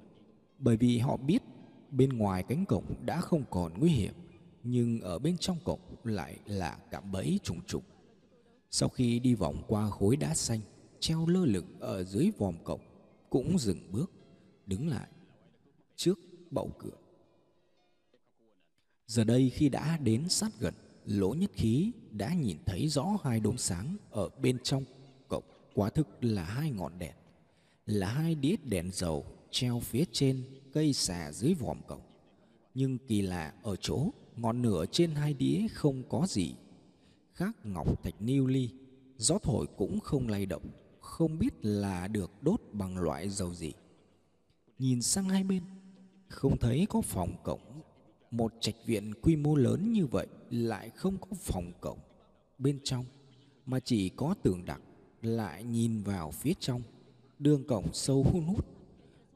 bởi 0.61 0.77
vì 0.77 0.99
họ 0.99 1.17
biết 1.17 1.43
bên 1.91 2.11
ngoài 2.11 2.43
cánh 2.43 2.65
cổng 2.65 2.85
đã 3.05 3.21
không 3.21 3.45
còn 3.51 3.73
nguy 3.79 3.91
hiểm, 3.91 4.15
nhưng 4.63 5.01
ở 5.01 5.19
bên 5.19 5.39
trong 5.39 5.59
cổng 5.65 5.81
lại 6.05 6.39
là 6.47 6.79
cạm 6.91 7.13
bẫy 7.13 7.41
trùng 7.43 7.61
trùng. 7.67 7.83
Sau 8.71 8.89
khi 8.89 9.19
đi 9.19 9.35
vòng 9.35 9.63
qua 9.69 9.91
khối 9.91 10.17
đá 10.17 10.35
xanh 10.35 10.61
treo 11.01 11.27
lơ 11.27 11.45
lửng 11.45 11.81
ở 11.81 12.05
dưới 12.05 12.31
vòm 12.39 12.55
cổng, 12.65 12.81
cũng 13.31 13.59
dừng 13.59 13.93
bước, 13.93 14.13
đứng 14.67 14.89
lại 14.89 15.09
trước 15.97 16.19
bậu 16.51 16.71
cửa. 16.79 16.97
Giờ 19.07 19.25
đây 19.25 19.51
khi 19.51 19.69
đã 19.69 19.99
đến 19.99 20.29
sát 20.29 20.53
gần, 20.61 20.75
lỗ 21.05 21.35
nhất 21.35 21.51
khí 21.55 21.93
đã 22.11 22.35
nhìn 22.35 22.57
thấy 22.67 22.89
rõ 22.89 23.19
hai 23.23 23.41
đốm 23.41 23.57
sáng 23.57 23.97
ở 24.11 24.29
bên 24.29 24.59
trong 24.63 24.85
cổng. 25.29 25.45
Quả 25.75 25.91
thực 25.91 26.25
là 26.25 26.45
hai 26.45 26.71
ngọn 26.71 26.99
đèn, 26.99 27.15
là 27.87 28.09
hai 28.09 28.35
đĩa 28.35 28.57
đèn 28.65 28.91
dầu 28.93 29.27
treo 29.51 29.81
phía 29.81 30.05
trên 30.13 30.45
cây 30.73 30.93
xà 30.93 31.33
dưới 31.33 31.55
vòm 31.55 31.79
cổng. 31.87 32.01
Nhưng 32.75 32.99
kỳ 32.99 33.23
lạ 33.23 33.55
ở 33.63 33.77
chỗ 33.77 34.11
ngọn 34.37 34.63
nửa 34.63 34.85
trên 34.93 35.11
hai 35.11 35.35
đĩa 35.35 35.69
không 35.69 36.03
có 36.09 36.27
gì. 36.29 36.55
Khác 37.35 37.57
ngọc 37.65 38.03
thạch 38.03 38.23
niu 38.23 38.47
ly, 38.47 38.71
gió 39.17 39.39
thổi 39.39 39.67
cũng 39.77 40.01
không 40.01 40.29
lay 40.29 40.47
động, 40.47 40.71
không 41.01 41.39
biết 41.39 41.65
là 41.65 42.09
được 42.09 42.43
đốt 42.43 42.61
bằng 42.73 42.99
loại 42.99 43.29
dầu 43.29 43.55
gì. 43.55 43.73
Nhìn 44.79 45.03
sang 45.03 45.29
hai 45.29 45.45
bên, 45.45 45.63
không 46.29 46.59
thấy 46.59 46.87
có 46.89 47.01
phòng 47.01 47.37
cổng 47.45 47.61
một 48.31 48.53
trạch 48.61 48.75
viện 48.87 49.13
quy 49.23 49.37
mô 49.37 49.57
lớn 49.57 49.93
như 49.93 50.07
vậy 50.07 50.27
lại 50.51 50.91
không 50.91 51.19
có 51.19 51.29
phòng 51.41 51.73
cổng 51.81 51.99
bên 52.59 52.79
trong 52.85 53.05
mà 53.67 53.81
chỉ 53.81 54.09
có 54.09 54.35
tường 54.43 54.65
đặc 54.65 54.81
lại 55.23 55.65
nhìn 55.65 56.03
vào 56.03 56.31
phía 56.31 56.53
trong 56.61 56.83
đường 57.39 57.65
cổng 57.65 57.93
sâu 57.93 58.27
hun 58.33 58.43
hút 58.45 58.67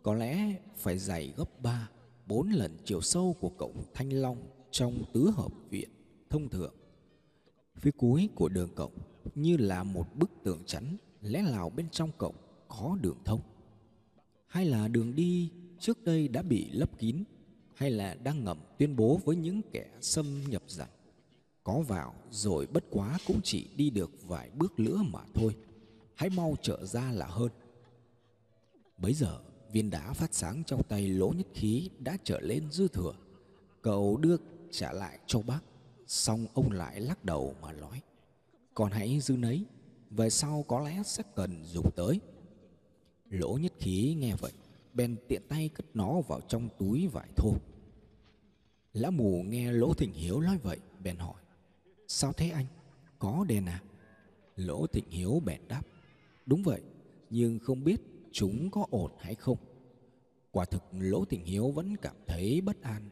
có 0.05 0.15
lẽ 0.15 0.61
phải 0.77 0.99
dày 0.99 1.33
gấp 1.37 1.63
ba, 1.63 1.91
bốn 2.27 2.51
lần 2.51 2.77
chiều 2.85 3.01
sâu 3.01 3.37
của 3.41 3.49
cổng 3.49 3.85
thanh 3.95 4.11
long 4.11 4.39
trong 4.71 5.05
tứ 5.13 5.31
hợp 5.37 5.53
viện 5.71 5.89
thông 6.31 6.49
thường 6.49 6.75
Phía 7.77 7.91
cuối 7.91 8.29
của 8.35 8.49
đường 8.49 8.75
cổng 8.75 8.93
như 9.35 9.57
là 9.57 9.85
một 9.85 10.07
bức 10.15 10.31
tường 10.43 10.63
chắn, 10.67 10.97
lẽ 11.21 11.43
nào 11.43 11.71
bên 11.71 11.89
trong 11.91 12.11
cổng 12.19 12.35
có 12.69 12.99
đường 13.01 13.19
thông. 13.25 13.41
Hay 14.47 14.67
là 14.67 14.89
đường 14.89 15.15
đi 15.15 15.51
trước 15.79 16.05
đây 16.05 16.29
đã 16.29 16.43
bị 16.43 16.71
lấp 16.71 16.99
kín, 16.99 17.25
hay 17.75 17.91
là 17.91 18.15
đang 18.15 18.45
ngầm 18.45 18.59
tuyên 18.79 18.97
bố 18.97 19.21
với 19.25 19.37
những 19.37 19.61
kẻ 19.73 19.91
xâm 20.01 20.43
nhập 20.49 20.63
rằng 20.67 20.89
có 21.65 21.81
vào 21.81 22.15
rồi 22.31 22.67
bất 22.67 22.85
quá 22.91 23.19
cũng 23.27 23.41
chỉ 23.43 23.69
đi 23.77 23.91
được 23.91 24.11
vài 24.23 24.51
bước 24.51 24.79
nữa 24.79 25.03
mà 25.13 25.21
thôi. 25.35 25.57
Hãy 26.15 26.31
mau 26.31 26.57
trở 26.63 26.87
ra 26.87 27.13
là 27.13 27.27
hơn. 27.27 27.51
Bấy 28.99 29.15
giờ 29.15 29.41
viên 29.75 29.91
đá 29.91 30.13
phát 30.13 30.35
sáng 30.35 30.63
trong 30.67 30.83
tay 30.83 31.09
lỗ 31.09 31.29
nhất 31.29 31.47
khí 31.55 31.91
đã 31.99 32.17
trở 32.25 32.41
lên 32.41 32.71
dư 32.71 32.89
thừa. 32.89 33.15
Cậu 33.83 34.17
đưa 34.17 34.37
trả 34.71 34.93
lại 34.93 35.19
cho 35.27 35.43
bác. 35.43 35.61
Xong 36.07 36.47
ông 36.55 36.71
lại 36.71 37.01
lắc 37.01 37.25
đầu 37.25 37.55
mà 37.63 37.73
nói. 37.73 38.03
Còn 38.75 38.91
hãy 38.91 39.21
dư 39.21 39.37
nấy. 39.37 39.65
Về 40.11 40.31
sau 40.31 40.65
có 40.69 40.81
lẽ 40.81 41.03
sẽ 41.07 41.23
cần 41.37 41.65
dùng 41.65 41.91
tới. 41.97 42.21
Lỗ 43.31 43.59
nhất 43.61 43.73
khí 43.79 44.17
nghe 44.19 44.35
vậy. 44.35 44.53
Bèn 44.93 45.17
tiện 45.29 45.43
tay 45.49 45.69
cất 45.69 45.87
nó 45.95 46.21
vào 46.21 46.41
trong 46.49 46.69
túi 46.79 47.07
vải 47.07 47.29
thô. 47.37 47.55
Lão 48.93 49.11
mù 49.11 49.43
nghe 49.43 49.73
Lỗ 49.73 49.95
Thịnh 49.95 50.13
Hiếu 50.13 50.41
nói 50.41 50.59
vậy. 50.63 50.79
Bèn 51.03 51.17
hỏi. 51.17 51.43
Sao 52.09 52.33
thế 52.33 52.51
anh? 52.51 52.67
Có 53.19 53.45
đèn 53.49 53.67
à? 53.67 53.83
Lỗ 54.57 54.87
Thịnh 54.87 55.11
Hiếu 55.11 55.43
bèn 55.45 55.61
đáp. 55.69 55.83
Đúng 56.47 56.63
vậy. 56.63 56.81
Nhưng 57.31 57.59
không 57.59 57.85
biết 57.85 58.01
chúng 58.35 58.71
có 58.71 58.87
ổn 58.91 59.13
hay 59.19 59.35
không. 59.35 59.59
Quả 60.51 60.65
thực 60.65 60.83
Lỗ 60.93 61.25
tình 61.25 61.45
Hiếu 61.45 61.71
vẫn 61.71 61.97
cảm 61.97 62.17
thấy 62.27 62.61
bất 62.61 62.83
an. 62.83 63.11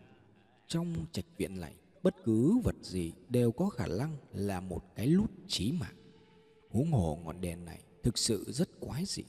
Trong 0.67 0.95
trạch 1.13 1.25
viện 1.37 1.61
này, 1.61 1.75
bất 2.03 2.15
cứ 2.25 2.59
vật 2.65 2.77
gì 2.83 3.13
đều 3.29 3.53
có 3.53 3.69
khả 3.69 3.87
năng 3.87 4.17
là 4.33 4.61
một 4.61 4.85
cái 4.97 5.07
lút 5.07 5.31
chí 5.47 5.73
mạng. 5.73 5.97
Huống 6.71 6.93
hồ 6.93 7.19
ngọn 7.25 7.41
đèn 7.41 7.65
này 7.65 7.83
thực 8.03 8.19
sự 8.19 8.45
rất 8.53 8.81
quái 8.81 9.05
dị. 9.05 9.25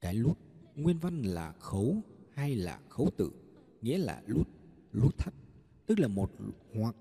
Cái 0.00 0.14
lút 0.14 0.38
nguyên 0.74 0.98
văn 0.98 1.22
là 1.22 1.52
khấu 1.52 1.96
hay 2.32 2.54
là 2.54 2.80
khấu 2.88 3.10
tự, 3.16 3.30
nghĩa 3.82 3.98
là 3.98 4.22
lút, 4.26 4.48
lút 4.92 5.18
thắt, 5.18 5.34
tức 5.86 5.98
là 5.98 6.08
một 6.08 6.30
hoặc 6.74 6.96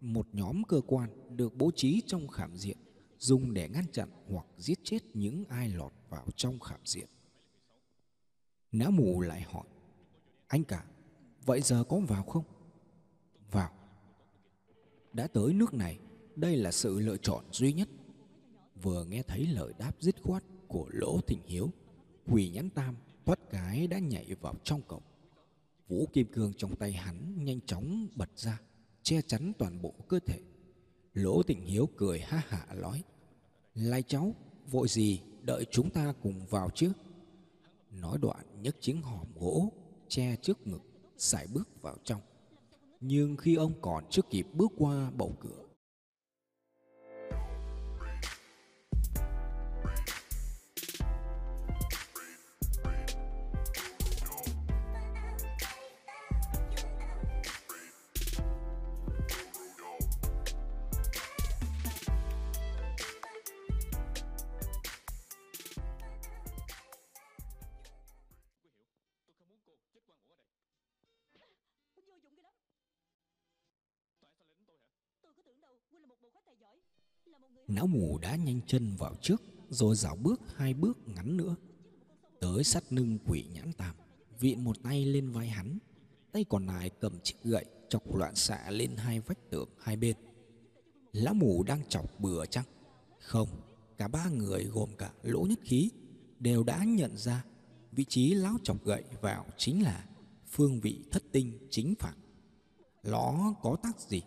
một 0.00 0.26
nhóm 0.32 0.62
cơ 0.64 0.80
quan 0.86 1.36
được 1.36 1.56
bố 1.56 1.70
trí 1.76 2.02
trong 2.06 2.28
khảm 2.28 2.56
diện 2.56 2.76
dùng 3.22 3.54
để 3.54 3.68
ngăn 3.68 3.84
chặn 3.92 4.08
hoặc 4.28 4.46
giết 4.58 4.78
chết 4.84 4.98
những 5.14 5.44
ai 5.48 5.68
lọt 5.68 5.92
vào 6.08 6.26
trong 6.36 6.60
khảm 6.60 6.80
diện. 6.84 7.06
Não 8.72 8.90
mù 8.90 9.20
lại 9.20 9.40
hỏi, 9.40 9.66
anh 10.46 10.64
cả, 10.64 10.84
vậy 11.44 11.60
giờ 11.60 11.84
có 11.84 12.00
vào 12.08 12.22
không? 12.22 12.44
Vào. 13.50 13.72
Đã 15.12 15.26
tới 15.26 15.52
nước 15.52 15.74
này, 15.74 15.98
đây 16.36 16.56
là 16.56 16.72
sự 16.72 17.00
lựa 17.00 17.16
chọn 17.16 17.44
duy 17.52 17.72
nhất. 17.72 17.88
Vừa 18.82 19.04
nghe 19.04 19.22
thấy 19.22 19.46
lời 19.46 19.72
đáp 19.78 19.92
dứt 20.00 20.16
khoát 20.22 20.42
của 20.68 20.88
Lỗ 20.92 21.20
Thịnh 21.20 21.42
Hiếu, 21.46 21.70
Quỷ 22.26 22.50
Nhãn 22.50 22.70
Tam 22.70 22.96
thoát 23.24 23.38
cái 23.50 23.86
đã 23.86 23.98
nhảy 23.98 24.34
vào 24.40 24.54
trong 24.64 24.82
cổng. 24.82 25.02
Vũ 25.88 26.06
kim 26.12 26.26
cương 26.32 26.52
trong 26.56 26.76
tay 26.76 26.92
hắn 26.92 27.44
nhanh 27.44 27.60
chóng 27.60 28.08
bật 28.16 28.30
ra, 28.36 28.60
che 29.02 29.22
chắn 29.22 29.52
toàn 29.58 29.82
bộ 29.82 29.94
cơ 30.08 30.18
thể. 30.26 30.40
Lỗ 31.14 31.42
Thịnh 31.42 31.64
Hiếu 31.64 31.88
cười 31.96 32.20
ha 32.20 32.42
hả 32.48 32.74
nói, 32.74 33.02
Lai 33.74 34.02
cháu, 34.02 34.34
vội 34.70 34.88
gì, 34.88 35.20
đợi 35.42 35.64
chúng 35.70 35.90
ta 35.90 36.14
cùng 36.22 36.46
vào 36.50 36.70
trước. 36.74 36.92
Nói 37.90 38.18
đoạn 38.18 38.62
nhấc 38.62 38.80
chiếc 38.80 38.96
hòm 39.02 39.26
gỗ, 39.40 39.72
che 40.08 40.36
trước 40.36 40.66
ngực, 40.66 40.82
sải 41.16 41.46
bước 41.46 41.82
vào 41.82 41.96
trong. 42.04 42.20
Nhưng 43.00 43.36
khi 43.36 43.54
ông 43.54 43.72
còn 43.80 44.04
chưa 44.10 44.22
kịp 44.30 44.46
bước 44.52 44.72
qua 44.76 45.10
bầu 45.10 45.36
cửa 45.40 45.71
Não 77.74 77.86
mù 77.86 78.18
đã 78.18 78.36
nhanh 78.36 78.60
chân 78.66 78.96
vào 78.96 79.14
trước, 79.20 79.42
Rồi 79.70 79.96
dạo 79.96 80.16
bước 80.16 80.40
hai 80.56 80.74
bước 80.74 80.98
ngắn 81.06 81.36
nữa. 81.36 81.56
Tới 82.40 82.64
sát 82.64 82.92
lưng 82.92 83.18
quỷ 83.26 83.44
nhãn 83.52 83.72
tàm 83.72 83.96
vịn 84.40 84.64
một 84.64 84.82
tay 84.82 85.04
lên 85.04 85.30
vai 85.30 85.48
hắn, 85.48 85.78
Tay 86.32 86.44
còn 86.44 86.66
lại 86.66 86.90
cầm 87.00 87.20
chiếc 87.22 87.34
gậy 87.44 87.64
Chọc 87.88 88.14
loạn 88.14 88.34
xạ 88.34 88.70
lên 88.70 88.96
hai 88.96 89.20
vách 89.20 89.50
tường 89.50 89.68
hai 89.78 89.96
bên. 89.96 90.16
Lão 91.12 91.34
mù 91.34 91.62
đang 91.62 91.80
chọc 91.88 92.20
bừa 92.20 92.46
chăng? 92.46 92.64
Không, 93.20 93.48
Cả 93.98 94.08
ba 94.08 94.28
người 94.28 94.64
gồm 94.64 94.90
cả 94.98 95.12
lỗ 95.22 95.42
nhất 95.42 95.58
khí 95.62 95.90
Đều 96.38 96.64
đã 96.64 96.84
nhận 96.84 97.16
ra 97.16 97.44
Vị 97.92 98.04
trí 98.08 98.34
lão 98.34 98.56
chọc 98.62 98.84
gậy 98.84 99.04
vào 99.20 99.46
chính 99.56 99.82
là 99.82 100.06
Phương 100.46 100.80
vị 100.80 101.04
thất 101.10 101.22
tinh 101.32 101.66
chính 101.70 101.94
phản. 101.98 102.14
Nó 103.02 103.54
có 103.62 103.76
tác 103.82 104.00
gì? 104.00 104.22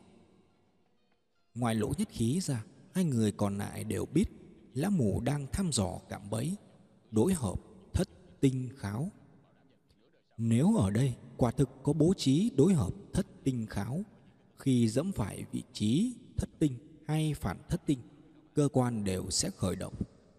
Ngoài 1.55 1.75
lỗ 1.75 1.91
nhất 1.97 2.07
khí 2.11 2.39
ra 2.41 2.63
hai 2.95 3.03
người 3.05 3.31
còn 3.31 3.57
lại 3.57 3.83
đều 3.83 4.05
biết 4.05 4.25
lão 4.73 4.91
mù 4.91 5.21
đang 5.21 5.47
thăm 5.51 5.71
dò 5.71 5.99
cạm 6.09 6.29
bẫy, 6.29 6.55
đối 7.11 7.33
hợp 7.33 7.59
thất 7.93 8.09
tinh 8.39 8.69
kháo. 8.77 9.11
Nếu 10.37 10.75
ở 10.77 10.91
đây 10.91 11.15
quả 11.37 11.51
thực 11.51 11.69
có 11.83 11.93
bố 11.93 12.13
trí 12.17 12.51
đối 12.55 12.73
hợp 12.73 12.93
thất 13.13 13.25
tinh 13.43 13.65
kháo, 13.69 14.03
khi 14.57 14.87
dẫm 14.89 15.11
phải 15.11 15.45
vị 15.51 15.63
trí 15.73 16.15
thất 16.37 16.49
tinh 16.59 16.77
hay 17.07 17.33
phản 17.33 17.57
thất 17.69 17.81
tinh, 17.85 17.99
cơ 18.53 18.69
quan 18.73 19.03
đều 19.03 19.29
sẽ 19.29 19.49
khởi 19.49 19.75
động, 19.75 19.93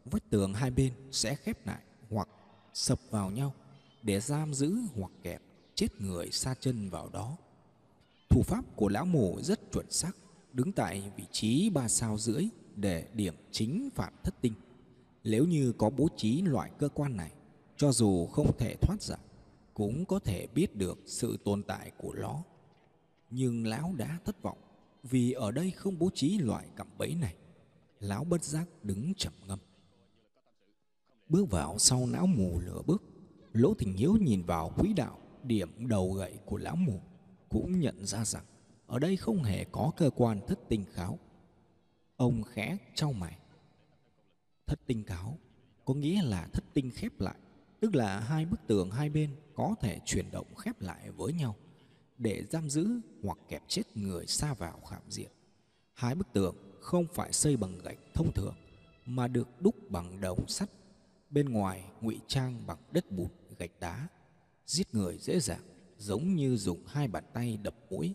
vách 0.05 0.31
tường 0.31 0.55
hai 0.55 0.71
bên 0.71 0.93
sẽ 1.11 1.35
khép 1.35 1.67
lại 1.67 1.83
hoặc 2.11 2.29
sập 2.75 3.01
vào 3.11 3.31
nhau 3.31 3.55
để 4.03 4.21
giam 4.21 4.55
giữ 4.55 4.77
hoặc 4.95 5.13
kẹp 5.23 5.43
chết 5.75 6.01
người 6.01 6.31
xa 6.31 6.55
chân 6.61 6.91
vào 6.91 7.09
đó. 7.09 7.37
Thủ 8.31 8.43
pháp 8.43 8.65
của 8.77 8.89
lão 8.89 9.05
mù 9.05 9.39
rất 9.43 9.73
chuẩn 9.73 9.91
xác 9.91 10.17
đứng 10.57 10.73
tại 10.73 11.13
vị 11.17 11.25
trí 11.33 11.71
ba 11.71 11.89
sao 11.89 12.19
rưỡi 12.19 12.49
để 12.77 13.09
điểm 13.15 13.35
chính 13.51 13.89
phản 13.95 14.13
thất 14.23 14.35
tinh. 14.41 14.53
Nếu 15.25 15.45
như 15.45 15.73
có 15.73 15.91
bố 15.91 16.09
trí 16.17 16.43
loại 16.43 16.71
cơ 16.79 16.89
quan 16.89 17.17
này, 17.17 17.33
cho 17.77 17.93
dù 17.93 18.27
không 18.27 18.57
thể 18.59 18.77
thoát 18.81 19.03
ra, 19.03 19.17
cũng 19.75 20.05
có 20.05 20.19
thể 20.19 20.47
biết 20.55 20.77
được 20.77 20.99
sự 21.07 21.39
tồn 21.45 21.63
tại 21.63 21.91
của 21.97 22.15
nó. 22.15 22.43
Nhưng 23.31 23.67
lão 23.67 23.95
đã 23.97 24.19
thất 24.25 24.43
vọng 24.43 24.59
vì 25.03 25.33
ở 25.33 25.51
đây 25.51 25.71
không 25.71 25.99
bố 25.99 26.11
trí 26.15 26.39
loại 26.39 26.67
cạm 26.77 26.89
bẫy 26.99 27.15
này. 27.15 27.37
Lão 28.01 28.25
bất 28.25 28.45
giác 28.45 28.69
đứng 28.83 29.15
trầm 29.15 29.33
ngâm. 29.47 29.59
Bước 31.29 31.51
vào 31.51 31.79
sau 31.79 32.07
não 32.07 32.27
mù 32.27 32.61
lửa 32.61 32.83
bước, 32.87 33.03
Lỗ 33.53 33.75
Thình 33.75 33.93
Hiếu 33.93 34.17
nhìn 34.21 34.43
vào 34.43 34.73
quỹ 34.79 34.93
đạo 34.93 35.19
điểm 35.43 35.89
đầu 35.89 36.13
gậy 36.13 36.39
của 36.45 36.59
lão 36.59 36.77
mù, 36.77 37.01
cũng 37.49 37.81
nhận 37.81 38.07
ra 38.07 38.25
rằng 38.25 38.45
ở 38.87 38.99
đây 38.99 39.17
không 39.17 39.43
hề 39.43 39.65
có 39.65 39.93
cơ 39.97 40.11
quan 40.11 40.41
thất 40.47 40.59
tinh 40.69 40.85
kháo. 40.93 41.19
Ông 42.17 42.43
khẽ 42.43 42.77
trao 42.95 43.13
mày. 43.13 43.39
Thất 44.67 44.81
tinh 44.87 45.05
kháo 45.05 45.39
có 45.85 45.95
nghĩa 45.95 46.23
là 46.23 46.49
thất 46.53 46.65
tinh 46.75 46.91
khép 46.95 47.21
lại, 47.21 47.37
tức 47.81 47.95
là 47.95 48.21
hai 48.21 48.45
bức 48.45 48.61
tường 48.67 48.91
hai 48.91 49.11
bên 49.11 49.37
có 49.55 49.75
thể 49.81 50.01
chuyển 50.05 50.31
động 50.31 50.55
khép 50.55 50.81
lại 50.81 51.11
với 51.11 51.33
nhau 51.33 51.57
để 52.19 52.45
giam 52.51 52.71
giữ 52.71 53.01
hoặc 53.23 53.39
kẹp 53.49 53.63
chết 53.69 53.83
người 53.95 54.27
xa 54.27 54.55
vào 54.55 54.81
khảm 54.81 55.03
diện. 55.09 55.31
Hai 55.93 56.15
bức 56.15 56.33
tường 56.33 56.57
không 56.81 57.07
phải 57.13 57.33
xây 57.33 57.57
bằng 57.57 57.79
gạch 57.79 57.99
thông 58.15 58.33
thường 58.33 58.55
mà 59.07 59.29
được 59.29 59.49
đúc 59.61 59.91
bằng 59.91 60.21
đồng 60.21 60.49
sắt, 60.49 60.71
bên 61.31 61.49
ngoài 61.49 61.85
ngụy 62.01 62.21
trang 62.27 62.67
bằng 62.67 62.79
đất 62.93 63.11
bùn 63.11 63.29
gạch 63.59 63.81
đá. 63.81 64.09
Giết 64.67 64.95
người 64.95 65.19
dễ 65.19 65.41
dàng, 65.41 65.63
giống 65.99 66.35
như 66.35 66.57
dùng 66.57 66.87
hai 66.87 67.09
bàn 67.09 67.25
tay 67.33 67.59
đập 67.63 67.75
mũi 67.91 68.15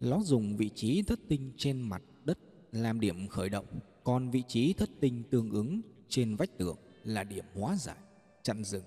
nó 0.00 0.22
dùng 0.22 0.56
vị 0.56 0.70
trí 0.74 1.02
thất 1.02 1.20
tinh 1.28 1.52
trên 1.56 1.80
mặt 1.80 2.02
đất 2.24 2.38
làm 2.72 3.00
điểm 3.00 3.28
khởi 3.28 3.48
động, 3.48 3.66
còn 4.04 4.30
vị 4.30 4.42
trí 4.48 4.72
thất 4.72 4.90
tinh 5.00 5.22
tương 5.30 5.50
ứng 5.50 5.80
trên 6.08 6.36
vách 6.36 6.58
tường 6.58 6.76
là 7.04 7.24
điểm 7.24 7.44
hóa 7.54 7.76
giải, 7.76 7.96
chặn 8.42 8.64
dừng. 8.64 8.84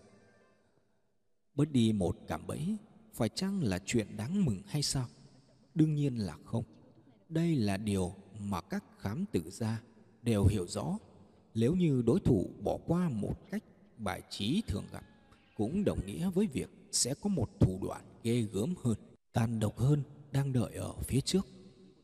Bớt 1.55 1.71
đi 1.71 1.93
một 1.93 2.17
cảm 2.27 2.47
bẫy, 2.47 2.77
phải 3.13 3.29
chăng 3.29 3.63
là 3.63 3.79
chuyện 3.85 4.17
đáng 4.17 4.45
mừng 4.45 4.61
hay 4.65 4.83
sao? 4.83 5.07
Đương 5.75 5.95
nhiên 5.95 6.17
là 6.17 6.37
không. 6.45 6.63
Đây 7.29 7.55
là 7.55 7.77
điều 7.77 8.15
mà 8.39 8.61
các 8.61 8.83
khám 8.99 9.25
tử 9.31 9.49
gia 9.49 9.81
đều 10.21 10.45
hiểu 10.45 10.67
rõ. 10.67 10.97
Nếu 11.53 11.75
như 11.75 12.01
đối 12.05 12.19
thủ 12.19 12.49
bỏ 12.63 12.77
qua 12.87 13.09
một 13.09 13.51
cách 13.51 13.63
bài 13.97 14.21
trí 14.29 14.63
thường 14.67 14.83
gặp, 14.91 15.03
cũng 15.55 15.83
đồng 15.83 16.05
nghĩa 16.05 16.29
với 16.29 16.47
việc 16.47 16.69
sẽ 16.91 17.13
có 17.13 17.29
một 17.29 17.59
thủ 17.59 17.79
đoạn 17.81 18.01
ghê 18.23 18.41
gớm 18.41 18.73
hơn, 18.83 18.97
tàn 19.33 19.59
độc 19.59 19.77
hơn 19.77 20.03
đang 20.31 20.53
đợi 20.53 20.75
ở 20.75 20.93
phía 21.01 21.21
trước. 21.21 21.47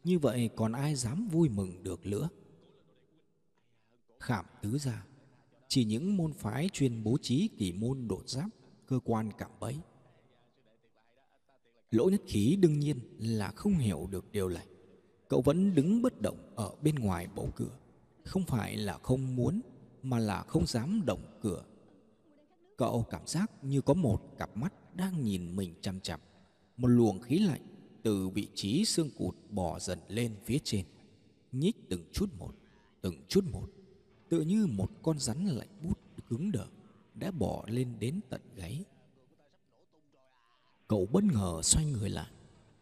Như 0.03 0.19
vậy 0.19 0.49
còn 0.55 0.71
ai 0.71 0.95
dám 0.95 1.27
vui 1.27 1.49
mừng 1.49 1.83
được 1.83 2.05
nữa? 2.05 2.29
Khảm 4.19 4.45
tứ 4.61 4.77
gia, 4.77 5.05
Chỉ 5.67 5.85
những 5.85 6.17
môn 6.17 6.33
phái 6.33 6.69
chuyên 6.73 7.03
bố 7.03 7.17
trí 7.21 7.47
kỳ 7.57 7.71
môn 7.71 8.07
đột 8.07 8.29
giáp, 8.29 8.49
Cơ 8.85 8.99
quan 9.03 9.31
cảm 9.37 9.51
bẫy. 9.59 9.79
Lỗ 11.91 12.09
nhất 12.09 12.21
khí 12.27 12.57
đương 12.61 12.79
nhiên 12.79 12.99
là 13.19 13.51
không 13.51 13.73
hiểu 13.73 14.07
được 14.11 14.31
điều 14.31 14.49
này. 14.49 14.67
Cậu 15.27 15.41
vẫn 15.41 15.75
đứng 15.75 16.01
bất 16.01 16.21
động 16.21 16.53
ở 16.55 16.75
bên 16.81 16.95
ngoài 16.95 17.27
bầu 17.35 17.49
cửa. 17.55 17.77
Không 18.25 18.43
phải 18.43 18.77
là 18.77 18.97
không 18.97 19.35
muốn, 19.35 19.61
Mà 20.03 20.19
là 20.19 20.41
không 20.41 20.65
dám 20.65 21.01
động 21.05 21.39
cửa. 21.41 21.65
Cậu 22.77 23.05
cảm 23.09 23.27
giác 23.27 23.51
như 23.61 23.81
có 23.81 23.93
một 23.93 24.21
cặp 24.37 24.57
mắt 24.57 24.95
đang 24.95 25.23
nhìn 25.23 25.55
mình 25.55 25.73
chằm 25.81 25.99
chằm, 25.99 26.19
Một 26.77 26.87
luồng 26.87 27.21
khí 27.21 27.39
lạnh 27.39 27.76
từ 28.03 28.29
vị 28.29 28.47
trí 28.55 28.85
xương 28.85 29.09
cụt 29.17 29.35
bò 29.49 29.79
dần 29.79 29.99
lên 30.07 30.35
phía 30.45 30.59
trên. 30.63 30.85
Nhích 31.51 31.89
từng 31.89 32.03
chút 32.13 32.29
một, 32.37 32.51
từng 33.01 33.15
chút 33.27 33.43
một 33.51 33.69
Tựa 34.29 34.41
như 34.41 34.67
một 34.67 34.91
con 35.01 35.19
rắn 35.19 35.45
lạnh 35.45 35.69
bút 35.81 35.99
cứng 36.29 36.51
đờ 36.51 36.65
Đã 37.15 37.31
bò 37.31 37.63
lên 37.67 37.95
đến 37.99 38.19
tận 38.29 38.41
gáy. 38.55 38.85
Cậu 40.87 41.05
bất 41.11 41.23
ngờ 41.23 41.61
xoay 41.63 41.85
người 41.85 42.09
lại 42.09 42.31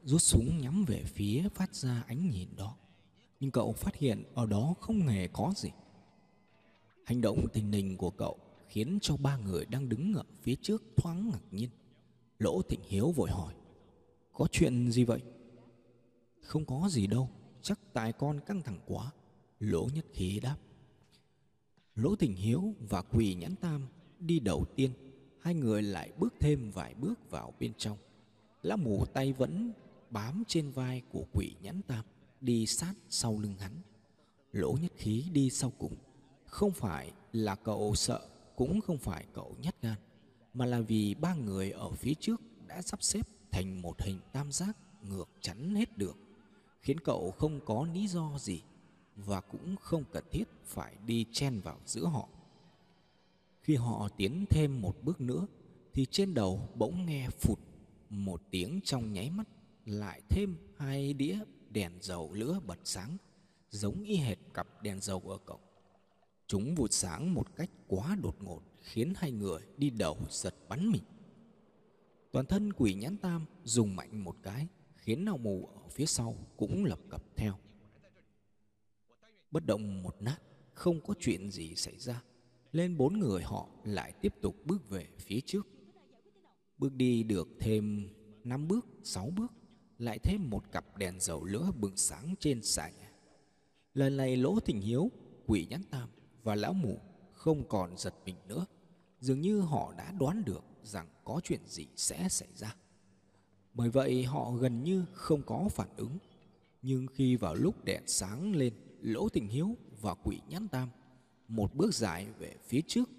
Rút 0.04 0.22
súng 0.22 0.62
nhắm 0.62 0.86
về 0.88 1.04
phía 1.06 1.50
phát 1.56 1.76
ra 1.76 2.04
ánh 2.08 2.30
nhìn 2.30 2.50
đó. 2.56 2.76
Nhưng 3.40 3.52
cậu 3.52 3.74
phát 3.74 3.96
hiện 3.96 4.24
ở 4.34 4.46
đó 4.46 4.74
không 4.82 5.00
hề 5.00 5.28
có 5.28 5.54
gì. 5.56 5.70
Hành 7.06 7.22
động 7.22 7.46
tình 7.54 7.72
hình 7.72 7.98
của 7.98 8.10
cậu 8.10 8.38
khiến 8.70 9.00
cho 9.02 9.18
ba 9.18 9.38
người 9.38 9.66
đang 9.66 9.90
đứng 9.90 10.14
ở 10.14 10.24
phía 10.42 10.56
trước 10.62 10.84
thoáng 10.98 11.30
ngạc 11.30 11.42
nhiên. 11.52 11.70
Lỗ 12.40 12.62
Thịnh 12.62 12.82
Hiếu 12.88 13.12
vội 13.12 13.30
hỏi, 13.30 13.54
có 14.36 14.48
chuyện 14.52 14.92
gì 14.92 15.04
vậy? 15.04 15.22
Không 16.42 16.66
có 16.66 16.88
gì 16.92 17.08
đâu, 17.08 17.30
chắc 17.62 17.80
tại 17.94 18.14
con 18.14 18.40
căng 18.40 18.62
thẳng 18.62 18.80
quá. 18.86 19.12
Lỗ 19.60 19.88
Nhất 19.94 20.06
Khí 20.14 20.40
đáp. 20.40 20.58
Lỗ 21.96 22.16
Thịnh 22.16 22.36
Hiếu 22.36 22.74
và 22.90 23.02
Quỳ 23.02 23.36
Nhãn 23.36 23.56
Tam 23.56 23.88
đi 24.20 24.40
đầu 24.40 24.66
tiên, 24.76 24.92
hai 25.42 25.54
người 25.54 25.82
lại 25.82 26.12
bước 26.18 26.34
thêm 26.40 26.72
vài 26.72 26.94
bước 26.94 27.32
vào 27.32 27.54
bên 27.60 27.74
trong. 27.78 27.98
Lão 28.62 28.78
mù 28.78 29.06
tay 29.06 29.34
vẫn 29.34 29.72
bám 30.10 30.44
trên 30.48 30.72
vai 30.72 31.02
của 31.12 31.26
Quỷ 31.34 31.56
Nhãn 31.62 31.82
Tam, 31.82 32.06
đi 32.42 32.66
sát 32.66 32.94
sau 33.10 33.40
lưng 33.40 33.56
hắn. 33.60 33.72
Lỗ 34.52 34.78
Nhất 34.82 34.92
Khí 34.98 35.24
đi 35.32 35.50
sau 35.50 35.72
cùng, 35.78 35.96
không 36.46 36.72
phải 36.72 37.12
là 37.32 37.56
cậu 37.56 37.96
sợ 37.96 38.28
cũng 38.56 38.82
không 38.82 38.98
phải 38.98 39.26
cậu 39.34 39.56
nhát 39.62 39.82
gan 39.82 39.98
mà 40.54 40.66
là 40.66 40.82
vì 40.82 41.16
ba 41.16 41.36
người 41.36 41.72
ở 41.72 41.92
phía 41.92 42.14
trước 42.14 42.42
đã 42.68 42.82
sắp 42.82 43.04
xếp 43.04 43.28
thành 43.56 43.82
một 43.82 44.02
hình 44.02 44.20
tam 44.34 44.52
giác 44.52 44.78
ngược 45.02 45.30
chắn 45.42 45.76
hết 45.76 45.98
đường 45.98 46.18
khiến 46.82 47.00
cậu 47.00 47.32
không 47.32 47.60
có 47.66 47.88
lý 47.94 48.08
do 48.08 48.38
gì 48.38 48.62
và 49.16 49.42
cũng 49.42 49.76
không 49.76 50.04
cần 50.12 50.24
thiết 50.32 50.44
phải 50.66 50.96
đi 51.06 51.26
chen 51.32 51.60
vào 51.60 51.80
giữa 51.86 52.06
họ 52.06 52.28
khi 53.66 53.76
họ 53.76 54.10
tiến 54.18 54.46
thêm 54.50 54.82
một 54.82 54.96
bước 55.04 55.22
nữa, 55.22 55.48
thì 55.94 56.06
trên 56.12 56.34
đầu 56.34 56.70
bỗng 56.76 57.06
nghe 57.06 57.30
phụt 57.30 57.60
một 58.10 58.42
tiếng 58.52 58.80
trong 58.84 59.14
nháy 59.14 59.30
mắt, 59.30 59.48
lại 59.86 60.22
thêm 60.30 60.58
hai 60.78 61.14
đĩa 61.14 61.40
đèn 61.70 61.92
dầu 62.02 62.34
lửa 62.34 62.60
bật 62.66 62.80
sáng, 62.84 63.18
giống 63.70 64.04
y 64.04 64.16
hệt 64.16 64.38
cặp 64.54 64.84
đèn 64.84 65.02
dầu 65.02 65.20
ở 65.20 65.38
cậu 65.46 65.60
Chúng 66.48 66.76
vụt 66.76 66.92
sáng 66.92 67.34
một 67.34 67.56
cách 67.56 67.70
quá 67.88 68.18
đột 68.22 68.44
ngột, 68.44 68.62
khiến 68.82 69.14
hai 69.18 69.32
người 69.32 69.62
đi 69.78 69.90
đầu 69.90 70.18
giật 70.30 70.56
bắn 70.70 70.92
mình. 70.92 71.04
Toàn 72.36 72.46
thân 72.46 72.74
quỷ 72.74 72.94
nhãn 72.94 73.18
tam 73.18 73.46
dùng 73.64 73.96
mạnh 73.96 74.24
một 74.24 74.36
cái 74.44 74.68
khiến 74.96 75.26
nào 75.26 75.38
mù 75.38 75.66
ở 75.66 75.90
phía 75.90 76.06
sau 76.06 76.36
cũng 76.58 76.86
lập 76.86 77.00
cập 77.10 77.24
theo. 77.36 77.54
Bất 79.52 79.66
động 79.66 80.04
một 80.04 80.16
nát, 80.20 80.38
không 80.74 81.02
có 81.02 81.14
chuyện 81.20 81.52
gì 81.52 81.76
xảy 81.76 82.00
ra. 82.00 82.24
Lên 82.72 82.98
bốn 82.98 83.20
người 83.20 83.44
họ 83.44 83.70
lại 83.84 84.14
tiếp 84.22 84.34
tục 84.42 84.56
bước 84.66 84.90
về 84.90 85.08
phía 85.20 85.40
trước. 85.46 85.68
Bước 86.78 86.94
đi 86.94 87.24
được 87.24 87.48
thêm 87.60 88.10
năm 88.44 88.68
bước, 88.68 88.88
sáu 89.04 89.30
bước, 89.30 89.52
lại 89.98 90.20
thêm 90.24 90.50
một 90.50 90.72
cặp 90.72 90.98
đèn 90.98 91.20
dầu 91.20 91.44
lửa 91.44 91.72
bừng 91.80 91.98
sáng 91.98 92.36
trên 92.40 92.64
xà 92.64 92.90
nhà. 92.90 93.12
Lần 93.94 94.18
này 94.18 94.38
lỗ 94.38 94.60
thình 94.60 94.82
hiếu, 94.82 95.12
quỷ 95.46 95.68
nhãn 95.70 95.84
tam 95.84 96.10
và 96.44 96.56
lão 96.56 96.74
mù 96.74 97.00
không 97.34 97.68
còn 97.68 97.98
giật 97.98 98.14
mình 98.26 98.36
nữa 98.48 98.66
dường 99.20 99.42
như 99.42 99.60
họ 99.60 99.94
đã 99.98 100.12
đoán 100.12 100.44
được 100.46 100.64
rằng 100.86 101.08
có 101.24 101.42
chuyện 101.44 101.60
gì 101.66 101.88
sẽ 101.96 102.30
xảy 102.30 102.50
ra. 102.56 102.76
Bởi 103.74 103.90
vậy 103.90 104.24
họ 104.24 104.52
gần 104.52 104.84
như 104.84 105.06
không 105.14 105.42
có 105.46 105.68
phản 105.72 105.90
ứng. 105.98 106.18
Nhưng 106.82 107.08
khi 107.08 107.36
vào 107.36 107.56
lúc 107.56 107.86
đèn 107.86 108.04
sáng 108.08 108.56
lên, 108.56 108.74
lỗ 109.02 109.30
tình 109.30 109.48
hiếu 109.48 109.76
và 110.02 110.14
quỷ 110.14 110.40
nhãn 110.50 110.68
tam, 110.68 110.90
một 111.48 111.76
bước 111.76 111.94
dài 111.94 112.28
về 112.40 112.56
phía 112.68 112.82
trước, 112.88 113.10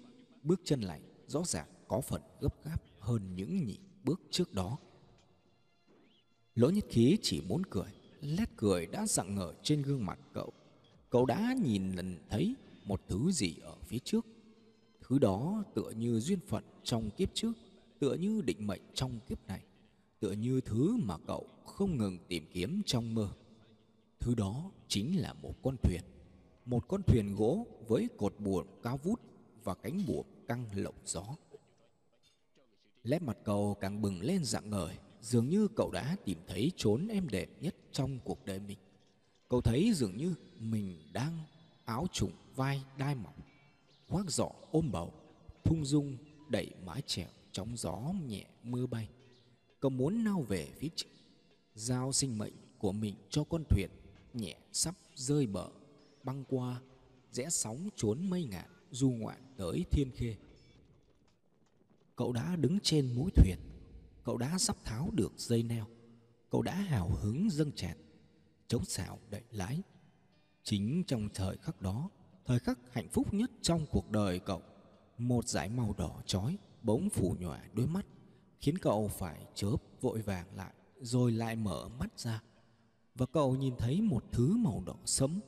bước 0.43 0.61
chân 0.63 0.81
lạnh 0.81 1.01
rõ 1.27 1.43
ràng 1.43 1.67
có 1.87 2.01
phần 2.01 2.21
gấp 2.41 2.65
gáp 2.65 2.83
hơn 2.99 3.35
những 3.35 3.65
nhị 3.65 3.77
bước 4.03 4.21
trước 4.31 4.53
đó. 4.53 4.77
Lỗ 6.55 6.69
nhất 6.69 6.85
khí 6.89 7.17
chỉ 7.21 7.41
muốn 7.41 7.65
cười, 7.65 7.91
lét 8.21 8.49
cười 8.57 8.85
đã 8.85 9.05
rạng 9.07 9.35
ngời 9.35 9.53
trên 9.63 9.81
gương 9.81 10.05
mặt 10.05 10.19
cậu. 10.33 10.53
Cậu 11.09 11.25
đã 11.25 11.55
nhìn 11.63 11.91
lần 11.91 12.17
thấy 12.29 12.55
một 12.85 13.01
thứ 13.07 13.31
gì 13.31 13.55
ở 13.61 13.75
phía 13.83 13.99
trước 13.99 14.25
thứ 15.09 15.19
đó 15.19 15.63
tựa 15.73 15.89
như 15.89 16.19
duyên 16.19 16.39
phận 16.47 16.63
trong 16.83 17.09
kiếp 17.17 17.29
trước, 17.33 17.53
tựa 17.99 18.13
như 18.13 18.41
định 18.41 18.67
mệnh 18.67 18.81
trong 18.93 19.19
kiếp 19.27 19.47
này, 19.47 19.61
tựa 20.19 20.31
như 20.31 20.61
thứ 20.61 20.97
mà 21.03 21.17
cậu 21.27 21.47
không 21.65 21.97
ngừng 21.97 22.17
tìm 22.27 22.45
kiếm 22.53 22.81
trong 22.85 23.15
mơ. 23.15 23.29
Thứ 24.19 24.35
đó 24.35 24.71
chính 24.87 25.21
là 25.21 25.33
một 25.33 25.53
con 25.63 25.75
thuyền, 25.83 26.01
một 26.65 26.87
con 26.87 27.01
thuyền 27.03 27.35
gỗ 27.35 27.67
với 27.87 28.09
cột 28.17 28.33
buồm 28.39 28.67
cao 28.83 28.99
vút 29.03 29.21
và 29.63 29.73
cánh 29.73 30.05
buồm 30.07 30.25
căng 30.47 30.65
lộng 30.73 30.95
gió. 31.05 31.35
Lép 33.03 33.21
mặt 33.21 33.37
cậu 33.43 33.77
càng 33.81 34.01
bừng 34.01 34.21
lên 34.21 34.43
dạng 34.43 34.69
ngời, 34.69 34.95
dường 35.21 35.49
như 35.49 35.67
cậu 35.75 35.91
đã 35.91 36.15
tìm 36.25 36.37
thấy 36.47 36.71
chốn 36.75 37.07
em 37.07 37.27
đẹp 37.29 37.49
nhất 37.61 37.75
trong 37.91 38.19
cuộc 38.23 38.45
đời 38.45 38.59
mình. 38.59 38.77
Cậu 39.49 39.61
thấy 39.61 39.93
dường 39.93 40.17
như 40.17 40.35
mình 40.59 40.97
đang 41.13 41.43
áo 41.85 42.07
trùng 42.11 42.31
vai 42.55 42.83
đai 42.97 43.15
mỏng 43.15 43.33
khoác 44.07 44.25
giỏ 44.29 44.49
ôm 44.71 44.91
bầu, 44.91 45.13
thung 45.63 45.85
dung 45.85 46.17
đẩy 46.49 46.73
mái 46.85 47.01
chèo 47.05 47.27
trong 47.51 47.77
gió 47.77 48.13
nhẹ 48.27 48.45
mưa 48.63 48.85
bay. 48.85 49.09
Cậu 49.79 49.89
muốn 49.89 50.23
nao 50.23 50.41
về 50.41 50.67
phía 50.79 50.89
trước, 50.95 51.09
giao 51.75 52.11
sinh 52.11 52.37
mệnh 52.37 52.53
của 52.77 52.91
mình 52.91 53.15
cho 53.29 53.43
con 53.43 53.63
thuyền 53.69 53.89
nhẹ 54.33 54.57
sắp 54.71 54.95
rơi 55.15 55.47
bờ, 55.47 55.69
băng 56.23 56.43
qua 56.49 56.81
rẽ 57.31 57.49
sóng 57.49 57.89
trốn 57.95 58.29
mây 58.29 58.43
ngàn 58.43 58.69
du 58.91 59.09
ngoạn 59.09 59.53
tới 59.57 59.85
thiên 59.91 60.11
khê. 60.15 60.35
Cậu 62.15 62.33
đã 62.33 62.55
đứng 62.55 62.79
trên 62.83 63.15
mũi 63.15 63.31
thuyền, 63.35 63.57
cậu 64.23 64.37
đã 64.37 64.57
sắp 64.57 64.77
tháo 64.83 65.09
được 65.13 65.33
dây 65.37 65.63
neo, 65.63 65.85
cậu 66.49 66.61
đã 66.61 66.75
hào 66.75 67.09
hứng 67.09 67.49
dâng 67.51 67.71
tràn, 67.75 67.97
chống 68.67 68.85
xảo 68.85 69.19
đẩy 69.29 69.43
lái. 69.51 69.81
Chính 70.63 71.03
trong 71.07 71.29
thời 71.33 71.57
khắc 71.57 71.81
đó 71.81 72.09
thời 72.47 72.59
khắc 72.59 72.79
hạnh 72.91 73.07
phúc 73.09 73.33
nhất 73.33 73.51
trong 73.61 73.85
cuộc 73.91 74.11
đời 74.11 74.39
cậu, 74.39 74.61
một 75.17 75.47
dải 75.47 75.69
màu 75.69 75.95
đỏ 75.97 76.21
chói 76.25 76.57
bỗng 76.81 77.09
phủ 77.09 77.35
nhòa 77.39 77.63
đôi 77.73 77.87
mắt, 77.87 78.05
khiến 78.59 78.77
cậu 78.77 79.07
phải 79.07 79.45
chớp 79.55 79.75
vội 80.01 80.21
vàng 80.21 80.55
lại, 80.55 80.73
rồi 81.01 81.31
lại 81.31 81.55
mở 81.55 81.89
mắt 81.99 82.19
ra. 82.19 82.41
Và 83.15 83.25
cậu 83.25 83.55
nhìn 83.55 83.75
thấy 83.77 84.01
một 84.01 84.23
thứ 84.31 84.57
màu 84.57 84.83
đỏ 84.85 84.95
sẫm 85.05 85.39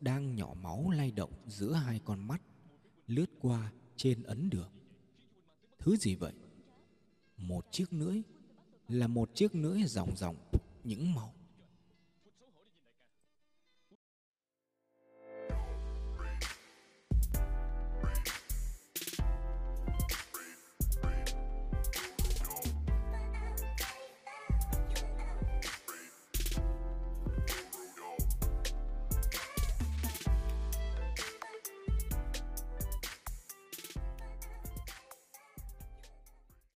đang 0.00 0.34
nhỏ 0.34 0.54
máu 0.62 0.90
lay 0.90 1.10
động 1.10 1.32
giữa 1.46 1.72
hai 1.72 2.00
con 2.04 2.26
mắt, 2.28 2.42
lướt 3.06 3.30
qua 3.40 3.72
trên 3.96 4.22
ấn 4.22 4.50
đường. 4.50 4.70
Thứ 5.78 5.96
gì 5.96 6.14
vậy? 6.14 6.32
Một 7.36 7.66
chiếc 7.70 7.92
lưỡi, 7.92 8.22
là 8.88 9.06
một 9.06 9.30
chiếc 9.34 9.54
lưỡi 9.54 9.82
ròng 9.82 10.16
ròng, 10.16 10.36
những 10.84 11.14
màu 11.14 11.34